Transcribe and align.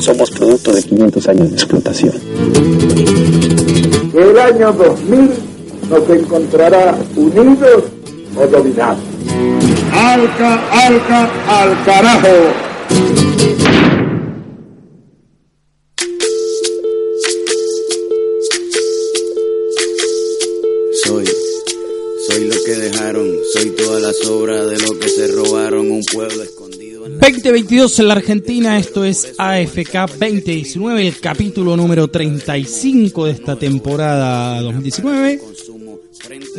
Somos 0.00 0.30
producto 0.32 0.72
de 0.72 0.82
500 0.82 1.28
años 1.28 1.50
de 1.50 1.56
explotación. 1.56 2.12
El 4.12 4.38
año 4.38 4.72
2000 4.72 5.30
nos 5.88 6.10
encontrará 6.10 6.94
unidos 7.16 7.84
o 8.36 8.46
dominados. 8.48 8.98
Alca, 9.94 10.60
alca, 10.86 11.30
al 11.48 11.84
carajo. 11.84 12.28
2022 27.50 27.98
en 27.98 28.06
la 28.06 28.14
Argentina, 28.14 28.78
esto 28.78 29.04
es 29.04 29.34
AFK 29.36 30.06
2019, 30.20 31.08
el 31.08 31.18
capítulo 31.18 31.76
número 31.76 32.06
35 32.06 33.26
de 33.26 33.32
esta 33.32 33.56
temporada 33.56 34.60
2019. 34.60 35.38
consumo. 35.38 35.98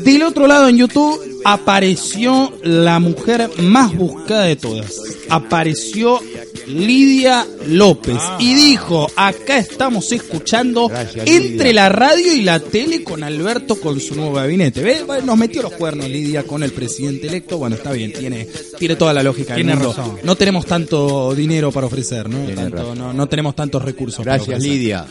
Del 0.04 0.24
otro 0.24 0.48
lado 0.48 0.68
en 0.68 0.80
YouTube 0.80 1.18
apareció 1.46 2.52
la 2.64 3.00
mujer 3.00 3.50
más 3.60 3.96
buscada 3.96 4.44
de 4.44 4.58
todas. 4.58 5.02
Apareció 5.30 6.20
Lidia 6.68 7.46
López 7.68 8.18
y 8.40 8.54
dijo, 8.54 9.10
acá 9.16 9.58
estamos 9.58 10.12
escuchando 10.12 10.92
entre 11.26 11.74
la 11.74 11.90
radio 11.90 12.34
y 12.34 12.42
la 12.42 12.60
tele 12.60 13.04
con 13.04 13.24
Alberto 13.24 13.80
con 13.80 14.00
su 14.00 14.16
nuevo 14.16 14.34
gabinete. 14.34 15.04
Nos 15.24 15.38
metió 15.38 15.62
los 15.62 15.74
cuernos 15.74 16.08
Lidia 16.10 16.44
con 16.44 16.64
el 16.64 16.72
presidente 16.72 17.28
electo. 17.28 17.58
Bueno, 17.58 17.76
está 17.76 17.92
bien, 17.92 18.14
tiene, 18.14 18.48
tiene 18.78 18.96
toda 18.96 19.14
la 19.14 19.24
lógica. 19.24 19.54
del 19.56 19.64
Tiene 19.66 19.76
mundo. 19.76 19.94
razón. 19.98 20.18
No 20.24 20.36
tenemos 20.36 20.66
tanto 20.66 21.34
dinero 21.36 21.72
para 21.72 21.88
ofrecer, 21.88 22.30
¿no? 22.30 22.46
Tanto- 22.54 22.96
no, 22.96 23.14
no 23.14 23.28
tenemos 23.28 23.56
tantos 23.56 23.84
recursos. 23.84 24.24
Gracias. 24.26 24.62
Lidia. 24.62 25.06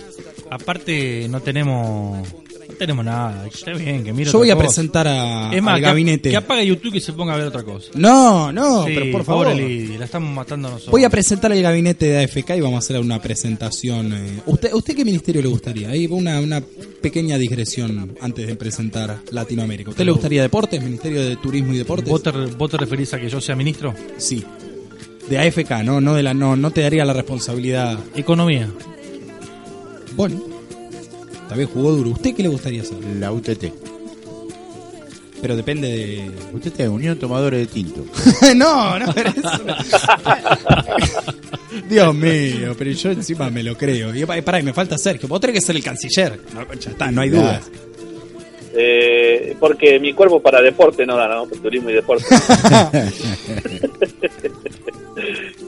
Aparte, 0.50 1.26
no 1.28 1.40
tenemos. 1.40 2.26
No 2.80 2.86
tenemos 2.86 3.04
nada. 3.04 3.46
Está 3.46 3.74
bien, 3.74 4.02
que 4.02 4.10
mire 4.14 4.30
Yo 4.30 4.38
voy 4.38 4.48
a 4.50 4.56
presentar 4.56 5.06
a, 5.06 5.54
Es 5.54 5.62
más, 5.62 5.74
al 5.74 5.80
que- 5.80 5.86
gabinete. 5.86 6.30
Que 6.30 6.36
apague 6.38 6.64
YouTube 6.64 6.94
y 6.94 7.00
se 7.00 7.12
ponga 7.12 7.34
a 7.34 7.36
ver 7.36 7.48
otra 7.48 7.62
cosa. 7.62 7.90
No, 7.94 8.50
no, 8.52 8.86
Sí, 8.86 8.92
pero 8.94 9.12
por 9.12 9.22
favor. 9.24 9.48
la 9.54 10.02
estamos 10.06 10.34
matando 10.34 10.68
a 10.68 10.70
nosotros. 10.70 10.90
Voy 10.90 11.04
a 11.04 11.10
presentar 11.10 11.52
el 11.52 11.60
gabinete 11.62 12.06
de 12.06 12.24
AFK 12.24 12.56
y 12.56 12.60
vamos 12.62 12.76
a 12.76 12.78
hacer 12.78 12.98
una 12.98 13.20
presentación. 13.20 14.14
eh. 14.14 14.40
¿Usted, 14.46 14.72
¿Usted 14.72 14.96
qué 14.96 15.04
ministerio 15.04 15.42
le 15.42 15.48
gustaría? 15.48 15.90
Ahí 15.90 16.06
una, 16.06 16.40
una 16.40 16.62
pequeña 17.02 17.36
digresión 17.36 18.16
antes 18.18 18.46
de 18.46 18.56
presentar 18.56 19.18
Latinoamérica. 19.30 19.90
¿Usted 19.90 20.06
le 20.06 20.12
gustaría 20.12 20.40
deportes? 20.40 20.82
¿Ministerio 20.82 21.22
de 21.22 21.36
Turismo 21.36 21.74
y 21.74 21.76
Deportes? 21.76 22.08
¿Vos 22.08 22.22
te, 22.22 22.30
vos 22.30 22.70
te 22.70 22.78
referís 22.78 23.12
a 23.12 23.20
que 23.20 23.28
yo 23.28 23.42
sea 23.42 23.54
ministro? 23.56 23.94
Sí. 24.16 24.42
De 25.28 25.38
AFK, 25.38 25.82
no, 25.84 26.00
no, 26.00 26.14
de 26.14 26.22
la, 26.22 26.32
no, 26.32 26.56
no 26.56 26.70
te 26.70 26.80
daría 26.80 27.04
la 27.04 27.12
responsabilidad. 27.12 27.98
Economía. 28.16 28.70
Bueno, 30.16 30.42
vez 31.56 31.68
jugó 31.72 31.92
duro. 31.92 32.10
¿Usted 32.10 32.34
qué 32.34 32.42
le 32.42 32.48
gustaría 32.48 32.82
hacer? 32.82 32.98
La 33.18 33.32
UTT. 33.32 33.64
Pero 35.42 35.56
depende 35.56 35.88
de. 35.88 36.30
UTT, 36.52 36.80
Unión 36.88 37.18
Tomadores 37.18 37.60
de 37.60 37.66
Tinto. 37.66 38.04
no, 38.56 38.98
no, 38.98 39.12
pero 39.14 39.30
eso. 39.30 39.48
Dios 41.88 42.14
mío, 42.14 42.74
pero 42.76 42.90
yo 42.90 43.10
encima 43.10 43.48
me 43.48 43.62
lo 43.62 43.76
creo. 43.76 44.14
Y 44.14 44.24
pa- 44.26 44.40
pará, 44.42 44.60
y 44.60 44.62
me 44.62 44.72
falta 44.74 44.98
Sergio. 44.98 45.28
Vos 45.28 45.40
tenés 45.40 45.60
que 45.60 45.66
ser 45.66 45.76
el 45.76 45.82
canciller. 45.82 46.38
No, 46.54 46.66
ya 46.74 46.90
está, 46.90 47.10
no 47.10 47.22
hay 47.22 47.30
dudas. 47.30 47.62
Eh, 48.72 49.56
porque 49.58 49.98
mi 49.98 50.12
cuerpo 50.12 50.40
para 50.40 50.60
deporte 50.60 51.04
no 51.06 51.16
da, 51.16 51.26
¿no? 51.28 51.46
Turismo 51.46 51.90
y 51.90 51.94
deporte. 51.94 52.24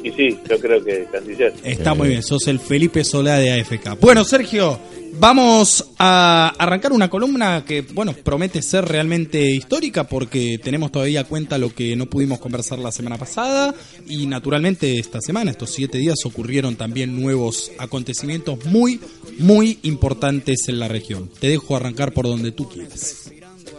y 0.05 0.11
sí, 0.13 0.39
yo 0.49 0.59
creo 0.61 0.85
que 0.85 1.07
canciller. 1.11 1.53
Está 1.65 1.95
muy 1.95 2.09
bien, 2.09 2.23
sos 2.23 2.47
el 2.49 2.61
Felipe 2.61 3.05
Solá 3.05 3.39
de 3.39 3.61
AFK. 3.61 3.99
Bueno, 4.01 4.25
Sergio, 4.25 4.79
vamos 5.13 5.85
a 5.99 6.55
arrancar 6.59 6.93
una 6.93 7.09
columna 7.11 7.65
que, 7.67 7.83
bueno, 7.83 8.15
promete 8.25 8.63
ser 8.63 8.85
realmente 8.87 9.41
histórica 9.51 10.05
porque 10.05 10.59
tenemos 10.63 10.91
todavía 10.93 11.25
cuenta 11.25 11.59
lo 11.59 11.75
que 11.75 11.95
no 11.97 12.07
pudimos 12.07 12.39
conversar 12.39 12.79
la 12.79 12.93
semana 12.93 13.19
pasada 13.19 13.75
y 14.09 14.27
naturalmente 14.27 14.99
esta 14.99 15.21
semana, 15.21 15.51
estos 15.51 15.71
siete 15.71 15.99
días, 15.99 16.17
ocurrieron 16.25 16.77
también 16.77 17.21
nuevos 17.21 17.71
acontecimientos 17.79 18.65
muy, 18.67 19.01
muy 19.39 19.79
importantes 19.83 20.69
en 20.69 20.79
la 20.79 20.89
región. 20.89 21.29
Te 21.41 21.49
dejo 21.49 21.77
arrancar 21.77 22.13
por 22.13 22.27
donde 22.27 22.53
tú 22.53 22.69
quieras. 22.69 23.31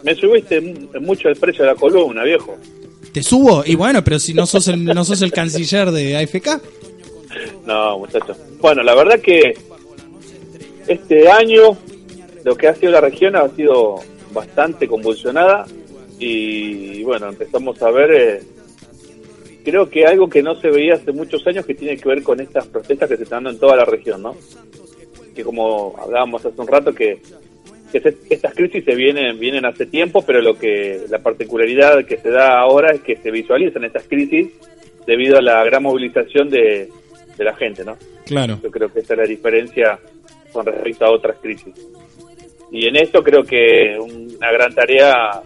Me 0.02 0.14
subiste 0.14 0.60
mu- 0.60 1.00
mucho 1.00 1.28
el 1.28 1.36
precio 1.36 1.64
de 1.64 1.70
la 1.70 1.76
columna, 1.76 2.22
viejo. 2.24 2.56
¿Te 3.12 3.22
subo? 3.22 3.62
Y 3.64 3.74
bueno, 3.74 4.02
pero 4.04 4.18
si 4.18 4.34
no 4.34 4.44
sos 4.46 4.68
el, 4.68 4.84
no 4.84 5.04
sos 5.04 5.22
el 5.22 5.32
canciller 5.32 5.90
de 5.92 6.16
AFK. 6.16 6.60
No, 7.66 7.98
muchachos. 7.98 8.36
Bueno, 8.60 8.82
la 8.82 8.94
verdad 8.94 9.20
que 9.20 9.56
este 10.86 11.28
año 11.28 11.76
lo 12.44 12.56
que 12.56 12.68
ha 12.68 12.74
sido 12.74 12.92
la 12.92 13.00
región 13.00 13.36
ha 13.36 13.48
sido 13.50 13.96
bastante 14.32 14.86
convulsionada 14.88 15.66
y 16.18 17.02
bueno, 17.02 17.28
empezamos 17.28 17.80
a 17.82 17.90
ver, 17.90 18.10
eh, 18.12 18.42
creo 19.64 19.88
que 19.88 20.06
algo 20.06 20.28
que 20.28 20.42
no 20.42 20.54
se 20.60 20.68
veía 20.70 20.94
hace 20.94 21.12
muchos 21.12 21.46
años 21.46 21.64
que 21.66 21.74
tiene 21.74 21.96
que 21.96 22.08
ver 22.08 22.22
con 22.22 22.40
estas 22.40 22.66
protestas 22.66 23.08
que 23.08 23.16
se 23.16 23.22
están 23.24 23.44
dando 23.44 23.50
en 23.50 23.58
toda 23.58 23.76
la 23.76 23.84
región, 23.84 24.22
¿no? 24.22 24.36
Que 25.34 25.42
como 25.42 25.94
hablábamos 25.98 26.44
hace 26.44 26.60
un 26.60 26.68
rato 26.68 26.92
que, 26.94 27.18
que 27.90 28.00
se- 28.00 28.16
estas 28.30 28.54
crisis 28.54 28.84
se 28.84 28.94
vienen 28.94 29.38
vienen 29.38 29.64
hace 29.64 29.86
tiempo, 29.86 30.22
pero 30.22 30.40
lo 30.40 30.56
que 30.58 31.02
la 31.08 31.18
particularidad 31.18 32.04
que 32.04 32.18
se 32.18 32.30
da 32.30 32.58
ahora 32.60 32.92
es 32.92 33.00
que 33.00 33.16
se 33.16 33.30
visualizan 33.30 33.84
estas 33.84 34.04
crisis 34.06 34.48
debido 35.06 35.38
a 35.38 35.42
la 35.42 35.64
gran 35.64 35.82
movilización 35.82 36.48
de, 36.50 36.88
de 37.36 37.44
la 37.44 37.54
gente, 37.56 37.84
¿no? 37.84 37.96
Claro. 38.26 38.58
Yo 38.62 38.70
creo 38.70 38.92
que 38.92 39.00
esa 39.00 39.14
es 39.14 39.18
la 39.18 39.26
diferencia 39.26 39.98
con 40.54 40.64
respecto 40.64 41.04
a 41.04 41.10
otras 41.10 41.36
crisis. 41.42 41.74
Y 42.70 42.86
en 42.86 42.96
esto 42.96 43.22
creo 43.22 43.44
que 43.44 43.98
una 44.00 44.50
gran 44.50 44.74
tarea 44.74 45.42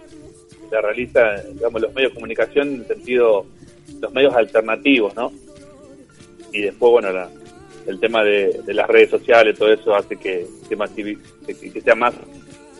la 0.70 0.80
realiza, 0.80 1.20
digamos, 1.52 1.82
los 1.82 1.92
medios 1.94 2.12
de 2.12 2.14
comunicación 2.14 2.68
en 2.74 2.86
sentido, 2.86 3.46
los 4.00 4.12
medios 4.12 4.34
alternativos, 4.34 5.14
¿no? 5.16 5.32
Y 6.52 6.60
después, 6.62 6.92
bueno, 6.92 7.10
la- 7.12 7.30
el 7.86 7.98
tema 8.00 8.22
de, 8.22 8.60
de 8.64 8.74
las 8.74 8.86
redes 8.86 9.10
sociales, 9.10 9.58
todo 9.58 9.72
eso 9.72 9.94
hace 9.94 10.16
que, 10.16 10.46
que, 10.68 10.76
masivi- 10.76 11.18
que, 11.46 11.54
que 11.72 11.80
sea 11.80 11.94
más, 11.94 12.14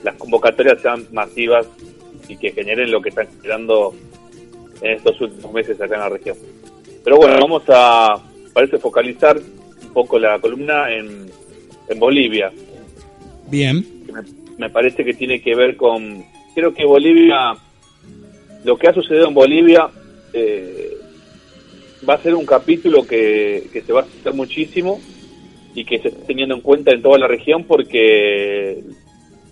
las 0.04 0.14
convocatorias 0.16 0.80
sean 0.82 1.06
masivas 1.12 1.66
y 2.28 2.36
que 2.36 2.52
generen 2.52 2.90
lo 2.90 3.00
que 3.00 3.08
están 3.08 3.26
generando 3.40 3.94
en 4.82 4.92
estos 4.92 5.18
últimos 5.22 5.52
meses 5.52 5.80
acá 5.80 5.94
en 5.94 6.00
la 6.02 6.08
región. 6.10 6.36
Pero 7.02 7.16
bueno, 7.16 7.36
vamos 7.40 7.62
a, 7.68 8.22
parece, 8.52 8.78
focalizar 8.78 9.38
un 9.38 9.92
poco 9.94 10.18
la 10.18 10.38
columna 10.38 10.92
en, 10.94 11.30
en 11.88 11.98
Bolivia, 11.98 12.52
Bien. 13.50 13.84
me, 14.12 14.22
me 14.58 14.70
parece 14.70 15.04
que 15.04 15.14
tiene 15.14 15.40
que 15.40 15.54
ver 15.54 15.76
con, 15.76 16.24
creo 16.54 16.74
que 16.74 16.84
Bolivia, 16.84 17.54
lo 18.64 18.76
que 18.76 18.88
ha 18.88 18.92
sucedido 18.92 19.28
en 19.28 19.34
Bolivia 19.34 19.88
eh, 20.32 20.96
va 22.08 22.14
a 22.14 22.22
ser 22.22 22.34
un 22.34 22.46
capítulo 22.46 23.06
que, 23.06 23.68
que 23.72 23.82
se 23.82 23.92
va 23.92 24.00
a 24.00 24.04
hacer 24.04 24.34
muchísimo 24.34 25.00
y 25.74 25.84
que 25.84 25.98
se 25.98 26.08
está 26.08 26.26
teniendo 26.26 26.54
en 26.54 26.60
cuenta 26.60 26.92
en 26.92 27.02
toda 27.02 27.18
la 27.18 27.28
región 27.28 27.64
porque 27.64 28.82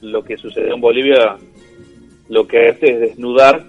lo 0.01 0.25
que 0.25 0.37
sucedió 0.37 0.75
en 0.75 0.81
Bolivia 0.81 1.37
lo 2.29 2.47
que 2.47 2.69
hace 2.69 2.91
es 2.91 3.01
desnudar 3.01 3.65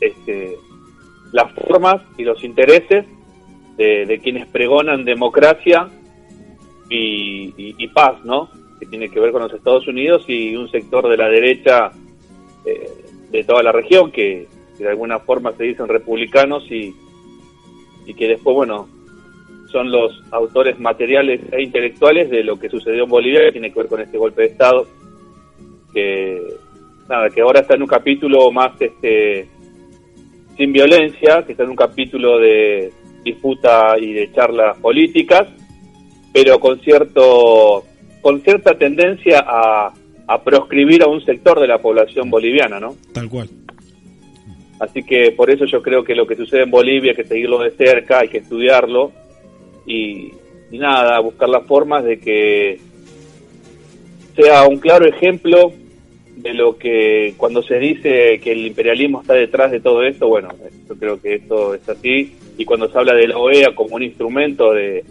este, 0.00 0.56
las 1.32 1.52
formas 1.52 2.02
y 2.18 2.24
los 2.24 2.42
intereses 2.42 3.06
de, 3.76 4.06
de 4.06 4.18
quienes 4.18 4.48
pregonan 4.48 5.04
democracia 5.04 5.88
y, 6.90 7.54
y- 7.56 7.88
paz, 7.88 8.22
¿no? 8.24 8.50
Que 8.78 8.86
tiene 8.86 9.08
que 9.08 9.20
ver 9.20 9.32
con 9.32 9.42
los 9.42 9.52
Estados 9.52 9.86
Unidos 9.86 10.24
y 10.28 10.54
un 10.56 10.70
sector 10.70 11.08
de 11.08 11.16
la 11.16 11.28
derecha 11.28 11.90
eh, 12.66 12.90
de 13.30 13.44
toda 13.44 13.62
la 13.62 13.72
región 13.72 14.10
que, 14.10 14.46
que 14.76 14.84
de 14.84 14.90
alguna 14.90 15.18
forma 15.20 15.52
se 15.52 15.64
dicen 15.64 15.88
republicanos 15.88 16.64
y, 16.70 16.94
y 18.06 18.14
que 18.14 18.28
después, 18.28 18.54
bueno, 18.56 18.88
son 19.70 19.90
los 19.90 20.20
autores 20.32 20.78
materiales 20.80 21.40
e 21.52 21.62
intelectuales 21.62 22.28
de 22.28 22.42
lo 22.42 22.58
que 22.58 22.68
sucedió 22.68 23.04
en 23.04 23.10
Bolivia 23.10 23.40
que 23.44 23.52
tiene 23.52 23.72
que 23.72 23.80
ver 23.80 23.88
con 23.88 24.00
este 24.00 24.18
golpe 24.18 24.42
de 24.42 24.48
Estado 24.48 24.86
que 25.92 26.40
nada 27.08 27.28
que 27.30 27.40
ahora 27.40 27.60
está 27.60 27.74
en 27.74 27.82
un 27.82 27.88
capítulo 27.88 28.50
más 28.50 28.80
este 28.80 29.48
sin 30.56 30.72
violencia, 30.72 31.42
que 31.44 31.52
está 31.52 31.64
en 31.64 31.70
un 31.70 31.76
capítulo 31.76 32.38
de 32.38 32.92
disputa 33.24 33.96
y 33.98 34.12
de 34.12 34.30
charlas 34.32 34.76
políticas, 34.78 35.48
pero 36.32 36.58
con 36.60 36.80
cierto 36.80 37.84
con 38.20 38.42
cierta 38.42 38.76
tendencia 38.76 39.44
a, 39.46 39.92
a 40.26 40.42
proscribir 40.42 41.02
a 41.02 41.06
un 41.06 41.24
sector 41.24 41.58
de 41.58 41.66
la 41.66 41.78
población 41.78 42.30
boliviana, 42.30 42.78
¿no? 42.78 42.94
Tal 43.12 43.28
cual. 43.28 43.48
Así 44.78 45.02
que 45.02 45.32
por 45.32 45.50
eso 45.50 45.64
yo 45.64 45.82
creo 45.82 46.04
que 46.04 46.14
lo 46.14 46.26
que 46.26 46.36
sucede 46.36 46.62
en 46.62 46.70
Bolivia 46.70 47.12
hay 47.12 47.16
que 47.16 47.24
seguirlo 47.24 47.58
de 47.58 47.70
cerca, 47.70 48.20
hay 48.20 48.28
que 48.28 48.38
estudiarlo 48.38 49.12
y, 49.86 50.32
y 50.70 50.78
nada, 50.78 51.18
buscar 51.20 51.48
las 51.48 51.66
formas 51.66 52.04
de 52.04 52.18
que 52.18 52.78
sea 54.36 54.66
un 54.66 54.78
claro 54.78 55.06
ejemplo 55.06 55.72
de 56.36 56.54
lo 56.54 56.78
que 56.78 57.34
cuando 57.36 57.62
se 57.62 57.78
dice 57.78 58.40
que 58.42 58.52
el 58.52 58.66
imperialismo 58.66 59.20
está 59.20 59.34
detrás 59.34 59.70
de 59.70 59.80
todo 59.80 60.02
esto, 60.02 60.28
bueno, 60.28 60.48
yo 60.88 60.94
creo 60.96 61.20
que 61.20 61.34
esto 61.34 61.74
es 61.74 61.86
así 61.88 62.34
y 62.56 62.64
cuando 62.64 62.88
se 62.88 62.98
habla 62.98 63.14
de 63.14 63.28
la 63.28 63.36
OEA 63.36 63.74
como 63.74 63.96
un 63.96 64.02
instrumento 64.02 64.72
de, 64.72 65.04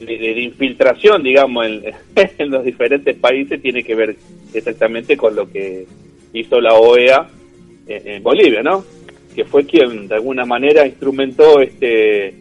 de, 0.00 0.40
infiltración, 0.40 1.22
digamos, 1.22 1.66
en, 2.16 2.50
los 2.50 2.64
diferentes 2.64 3.16
países, 3.16 3.60
tiene 3.60 3.82
que 3.82 3.94
ver 3.94 4.16
exactamente 4.52 5.16
con 5.16 5.34
lo 5.34 5.50
que 5.50 5.86
hizo 6.32 6.60
la 6.60 6.74
OEA 6.74 7.28
en, 7.86 8.22
Bolivia, 8.22 8.62
¿no? 8.62 8.84
Que 9.34 9.44
fue 9.44 9.64
quien 9.64 10.08
de 10.08 10.14
alguna 10.16 10.44
manera 10.44 10.86
instrumentó 10.86 11.60
este 11.60 12.34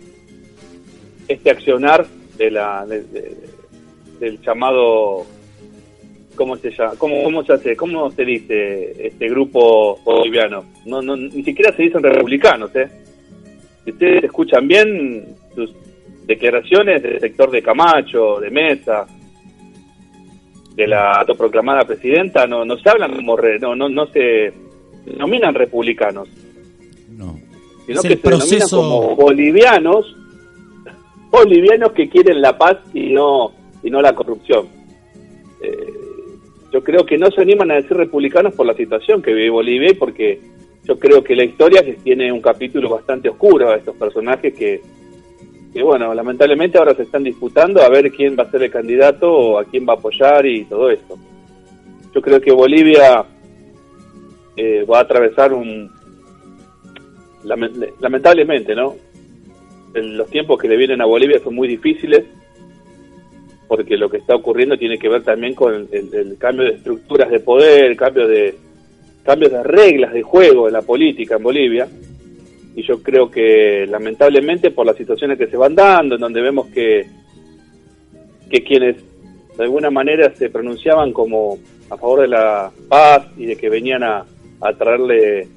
este 1.27 1.49
accionar 1.49 2.05
de 2.37 2.51
la 2.51 2.85
de, 2.85 3.03
de, 3.03 3.35
del 4.19 4.41
llamado 4.41 5.25
¿cómo 6.37 6.55
se 6.55 6.71
llama? 6.71 6.93
¿Cómo, 6.97 7.23
cómo 7.23 7.43
se 7.43 7.53
hace? 7.53 7.75
¿Cómo 7.75 8.09
se 8.11 8.23
dice 8.23 9.07
este 9.07 9.27
grupo 9.27 9.99
boliviano? 10.05 10.63
No, 10.85 11.01
no, 11.01 11.17
ni 11.17 11.43
siquiera 11.43 11.75
se 11.75 11.83
dicen 11.83 12.01
republicanos, 12.01 12.73
¿eh? 12.75 12.87
Si 13.83 13.91
ustedes 13.91 14.23
escuchan 14.23 14.67
bien 14.67 15.35
sus 15.53 15.73
declaraciones 16.27 17.01
del 17.01 17.19
sector 17.19 17.49
de 17.49 17.63
Camacho, 17.63 18.39
de 18.39 18.51
Mesa, 18.51 19.07
de 20.75 20.87
la 20.87 21.13
autoproclamada 21.13 21.85
presidenta, 21.85 22.45
no, 22.45 22.65
no 22.65 22.77
se 22.77 22.89
hablan 22.89 23.15
como 23.15 23.37
re, 23.37 23.57
no, 23.59 23.75
no, 23.75 23.89
no 23.89 24.05
se 24.07 24.53
nominan 25.17 25.55
republicanos. 25.55 26.27
No. 27.09 27.39
Sino 27.85 28.01
que 28.01 28.09
se 28.09 28.15
denominan 28.17 28.69
como 28.69 29.15
bolivianos, 29.15 30.15
bolivianos 31.31 31.93
que 31.93 32.09
quieren 32.09 32.41
la 32.41 32.57
paz 32.57 32.77
y 32.93 33.09
no, 33.11 33.53
y 33.81 33.89
no 33.89 34.01
la 34.01 34.13
corrupción. 34.13 34.67
Eh, 35.63 35.93
yo 36.73 36.83
creo 36.83 37.05
que 37.05 37.17
no 37.17 37.31
se 37.31 37.41
animan 37.41 37.71
a 37.71 37.75
decir 37.75 37.95
republicanos 37.95 38.53
por 38.53 38.65
la 38.65 38.75
situación 38.75 39.21
que 39.21 39.33
vive 39.33 39.49
Bolivia 39.49 39.91
y 39.91 39.95
porque 39.95 40.41
yo 40.83 40.99
creo 40.99 41.23
que 41.23 41.35
la 41.35 41.45
historia 41.45 41.81
tiene 42.03 42.31
un 42.31 42.41
capítulo 42.41 42.89
bastante 42.89 43.29
oscuro 43.29 43.69
a 43.69 43.77
estos 43.77 43.95
personajes 43.95 44.53
que, 44.53 44.81
bueno, 45.81 46.13
lamentablemente 46.13 46.77
ahora 46.77 46.95
se 46.95 47.03
están 47.03 47.23
disputando 47.23 47.81
a 47.81 47.89
ver 47.89 48.11
quién 48.11 48.35
va 48.37 48.43
a 48.43 48.51
ser 48.51 48.63
el 48.63 48.71
candidato 48.71 49.31
o 49.31 49.59
a 49.59 49.65
quién 49.65 49.85
va 49.87 49.93
a 49.93 49.97
apoyar 49.97 50.45
y 50.45 50.65
todo 50.65 50.89
esto. 50.89 51.17
Yo 52.13 52.21
creo 52.21 52.41
que 52.41 52.51
Bolivia 52.51 53.25
eh, 54.55 54.85
va 54.85 54.99
a 54.99 55.01
atravesar 55.01 55.53
un... 55.53 55.91
Lamentablemente, 57.99 58.75
¿no? 58.75 58.95
Los 59.93 60.29
tiempos 60.29 60.59
que 60.59 60.67
le 60.67 60.77
vienen 60.77 61.01
a 61.01 61.05
Bolivia 61.05 61.39
son 61.39 61.55
muy 61.55 61.67
difíciles 61.67 62.25
porque 63.67 63.97
lo 63.97 64.09
que 64.09 64.17
está 64.17 64.35
ocurriendo 64.35 64.77
tiene 64.77 64.97
que 64.97 65.09
ver 65.09 65.23
también 65.23 65.53
con 65.53 65.87
el, 65.91 66.13
el, 66.13 66.37
cambio 66.37 66.65
de 66.65 66.71
estructuras 66.71 67.29
de 67.29 67.39
poder, 67.39 67.95
cambio 67.97 68.27
de 68.27 68.55
cambios 69.23 69.51
de 69.51 69.63
reglas 69.63 70.13
de 70.13 70.21
juego 70.23 70.67
en 70.67 70.73
la 70.73 70.81
política 70.81 71.35
en 71.35 71.43
Bolivia. 71.43 71.87
Y 72.77 72.83
yo 72.83 73.01
creo 73.01 73.31
que 73.31 73.87
lamentablemente 73.89 74.69
por 74.69 74.85
las 74.85 74.95
situaciones 74.95 75.39
que 75.39 75.47
se 75.47 75.57
van 75.57 75.73
dando, 75.73 76.13
en 76.13 76.21
donde 76.21 76.41
vemos 76.41 76.67
que, 76.67 77.07
que 78.51 78.63
quienes 78.63 78.97
de 79.57 79.63
alguna 79.63 79.89
manera 79.89 80.31
se 80.35 80.51
pronunciaban 80.51 81.11
como 81.11 81.57
a 81.89 81.97
favor 81.97 82.21
de 82.21 82.27
la 82.27 82.71
paz 82.87 83.29
y 83.35 83.47
de 83.47 83.55
que 83.55 83.71
venían 83.71 84.03
a, 84.03 84.23
a 84.61 84.73
traerle 84.73 85.47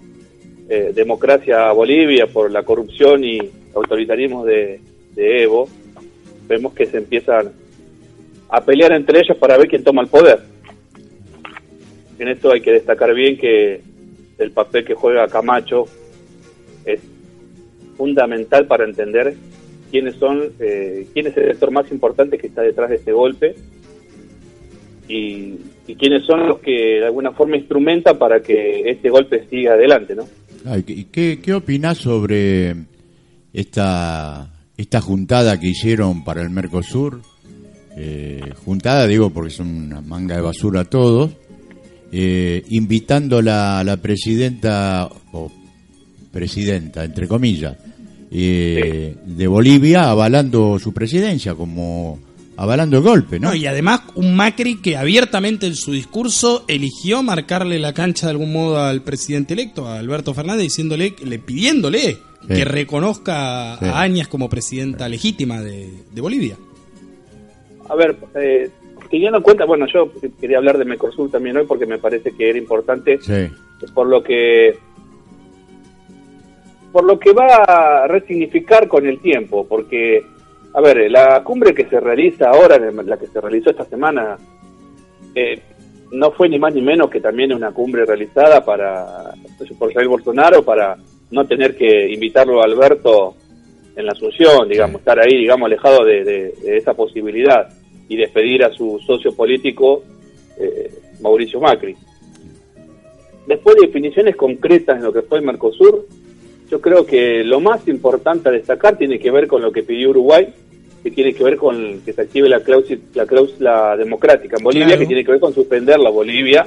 eh, 0.71 0.93
democracia 0.95 1.69
a 1.69 1.73
Bolivia 1.75 2.27
por 2.27 2.51
la 2.51 2.63
corrupción 2.63 3.23
y 3.23 3.39
autoritarismo 3.75 4.47
de, 4.47 4.81
de 5.15 5.43
Evo, 5.43 5.69
vemos 6.49 6.73
que 6.73 6.87
se 6.87 6.97
empiezan 6.97 7.53
a 8.49 8.61
pelear 8.63 8.93
entre 8.93 9.19
ellos 9.19 9.37
para 9.37 9.59
ver 9.59 9.69
quién 9.69 9.85
toma 9.85 10.01
el 10.01 10.09
poder. 10.09 10.41
En 12.19 12.29
esto 12.29 12.51
hay 12.51 12.63
que 12.63 12.73
destacar 12.73 13.13
bien 13.13 13.37
que 13.37 13.83
el 14.39 14.53
papel 14.53 14.87
que 14.87 14.95
juega 14.95 15.29
Camacho 15.29 15.85
es 16.85 17.01
fundamental 17.97 18.67
para 18.67 18.85
entender 18.85 19.35
quiénes 19.91 20.17
son, 20.17 20.53
eh, 20.59 21.07
quién 21.13 21.27
es 21.27 21.37
el 21.37 21.49
sector 21.53 21.71
más 21.71 21.91
importante 21.91 22.39
que 22.39 22.47
está 22.47 22.63
detrás 22.63 22.91
de 22.91 22.97
este 22.97 23.13
golpe 23.13 23.55
y, 25.09 25.59
quiénes 25.99 26.25
son 26.25 26.47
los 26.47 26.61
que 26.61 27.01
de 27.01 27.05
alguna 27.07 27.33
forma 27.33 27.57
instrumentan 27.57 28.17
para 28.17 28.41
que 28.41 28.83
este 28.89 29.11
golpe 29.11 29.45
siga 29.49 29.73
adelante, 29.73 30.15
¿no? 30.15 30.25
¿Y 30.87 31.05
qué, 31.07 31.41
qué 31.43 31.53
opinás 31.53 31.99
sobre 31.99 32.77
esta, 33.53 34.53
esta 34.77 35.01
juntada 35.01 35.59
que 35.59 35.67
hicieron 35.67 36.23
para 36.23 36.43
el 36.43 36.51
Mercosur? 36.51 37.23
Eh, 37.97 38.41
juntada, 38.65 39.07
digo, 39.09 39.31
porque 39.31 39.51
son 39.51 39.67
una 39.67 40.01
manga 40.01 40.37
de 40.37 40.43
basura 40.43 40.85
todos, 40.85 41.33
eh, 42.13 42.63
invitando 42.71 43.39
a 43.39 43.43
la, 43.43 43.85
la, 43.85 43.97
presidenta, 43.97 45.09
o 45.33 45.51
presidenta, 46.31 47.05
entre 47.05 47.27
comillas, 47.27 47.77
eh, 48.31 49.15
sí. 49.15 49.33
de 49.35 49.47
Bolivia, 49.47 50.11
avalando 50.11 50.79
su 50.79 50.93
presidencia, 50.93 51.55
como 51.55 52.19
avalando 52.57 52.99
el 52.99 53.03
golpe, 53.03 53.41
¿no? 53.41 53.49
¿no? 53.49 53.55
Y 53.55 53.67
además 53.67 54.03
un 54.15 54.37
Macri 54.37 54.81
que 54.81 54.97
abiertamente 54.97 55.67
en 55.67 55.75
su 55.75 55.93
discurso 55.93 56.65
eligió 56.69 57.23
marcarle 57.23 57.79
la 57.79 57.95
cancha 57.95 58.27
de 58.27 58.33
algún 58.33 58.53
modo 58.53 58.79
al 58.79 59.03
presidente 59.03 59.55
electo, 59.55 59.87
a 59.87 59.99
Alberto 59.99 60.35
Fernández, 60.35 60.65
diciéndole, 60.65 61.15
le, 61.25 61.39
pidiéndole 61.39 62.13
sí. 62.13 62.19
que 62.49 62.65
reconozca 62.65 63.79
sí. 63.79 63.87
a 63.87 64.01
Áñez 64.01 64.29
como 64.29 64.49
presidenta 64.49 65.09
legítima 65.09 65.61
de, 65.61 65.91
de 66.13 66.21
Bolivia 66.21 66.57
a 67.91 67.97
ver, 67.97 68.17
eh, 68.37 68.71
teniendo 69.11 69.39
en 69.39 69.43
cuenta, 69.43 69.65
bueno, 69.65 69.87
yo 69.93 70.11
quería 70.41 70.59
hablar 70.59 70.79
de 70.79 70.85
Mercosur 70.85 71.29
también 71.29 71.57
hoy 71.57 71.67
porque 71.67 71.87
me 71.87 71.99
parece 71.99 72.31
que 72.31 72.51
era 72.51 72.59
importante 72.59 73.19
sí. 73.21 73.49
por 73.93 74.07
lo 74.07 74.23
que 74.23 74.79
por 76.93 77.05
lo 77.05 77.19
que 77.19 77.33
va 77.33 77.65
a 77.67 78.07
resignificar 78.07 78.89
con 78.89 79.07
el 79.07 79.21
tiempo, 79.21 79.67
porque 79.69 80.25
a 80.73 80.81
ver, 80.81 81.11
la 81.11 81.43
cumbre 81.43 81.75
que 81.75 81.87
se 81.87 81.99
realiza 81.99 82.51
ahora, 82.51 82.79
la 82.79 83.17
que 83.17 83.27
se 83.27 83.41
realizó 83.41 83.71
esta 83.71 83.85
semana, 83.85 84.37
eh, 85.35 85.61
no 86.13 86.31
fue 86.33 86.49
ni 86.49 86.59
más 86.59 86.75
ni 86.75 86.81
menos 86.81 87.11
que 87.11 87.21
también 87.21 87.53
una 87.53 87.73
cumbre 87.73 88.05
realizada 88.05 88.65
para 88.65 89.33
por 89.79 89.93
Jair 89.93 90.09
Bolsonaro 90.09 90.65
para 90.65 90.97
no 91.31 91.45
tener 91.47 91.77
que 91.77 92.09
invitarlo 92.13 92.61
a 92.61 92.65
Alberto 92.65 93.37
en 93.97 94.07
la 94.07 94.13
Asunción, 94.13 94.69
digamos, 94.69 95.01
estar 95.01 95.19
ahí, 95.21 95.37
digamos, 95.37 95.67
alejado 95.67 96.05
de, 96.05 96.25
de, 96.25 96.53
de 96.63 96.77
esa 96.77 96.95
posibilidad 96.95 97.69
y 98.09 98.17
despedir 98.17 98.65
a 98.65 98.73
su 98.73 98.99
socio 99.07 99.35
político, 99.35 100.03
eh, 100.59 100.91
Mauricio 101.21 101.61
Macri. 101.61 101.95
Después 103.47 103.77
de 103.77 103.87
definiciones 103.87 104.37
concretas 104.37 104.97
en 104.97 105.05
lo 105.05 105.13
que 105.13 105.23
fue 105.23 105.39
el 105.39 105.45
Mercosur, 105.45 106.07
yo 106.71 106.81
creo 106.81 107.05
que 107.05 107.43
lo 107.45 107.61
más 107.61 107.87
importante 107.89 108.49
a 108.49 108.53
destacar 108.53 108.97
tiene 108.97 109.19
que 109.19 109.31
ver 109.31 109.47
con 109.47 109.63
lo 109.63 109.73
que 109.73 109.83
pidió 109.83 110.11
Uruguay, 110.11 110.49
que 111.03 111.11
tiene 111.11 111.33
que 111.33 111.43
ver 111.43 111.57
con 111.57 112.01
que 112.05 112.13
se 112.13 112.21
active 112.21 112.49
la 112.49 112.61
cláusula, 112.61 113.01
la 113.15 113.27
cláusula 113.27 113.97
democrática 113.97 114.57
en 114.59 114.65
Bolivia, 114.65 114.87
claro. 114.87 115.01
que 115.01 115.07
tiene 115.07 115.25
que 115.25 115.33
ver 115.33 115.41
con 115.41 115.55
suspender 115.55 115.99
la 115.99 116.11
Bolivia 116.11 116.67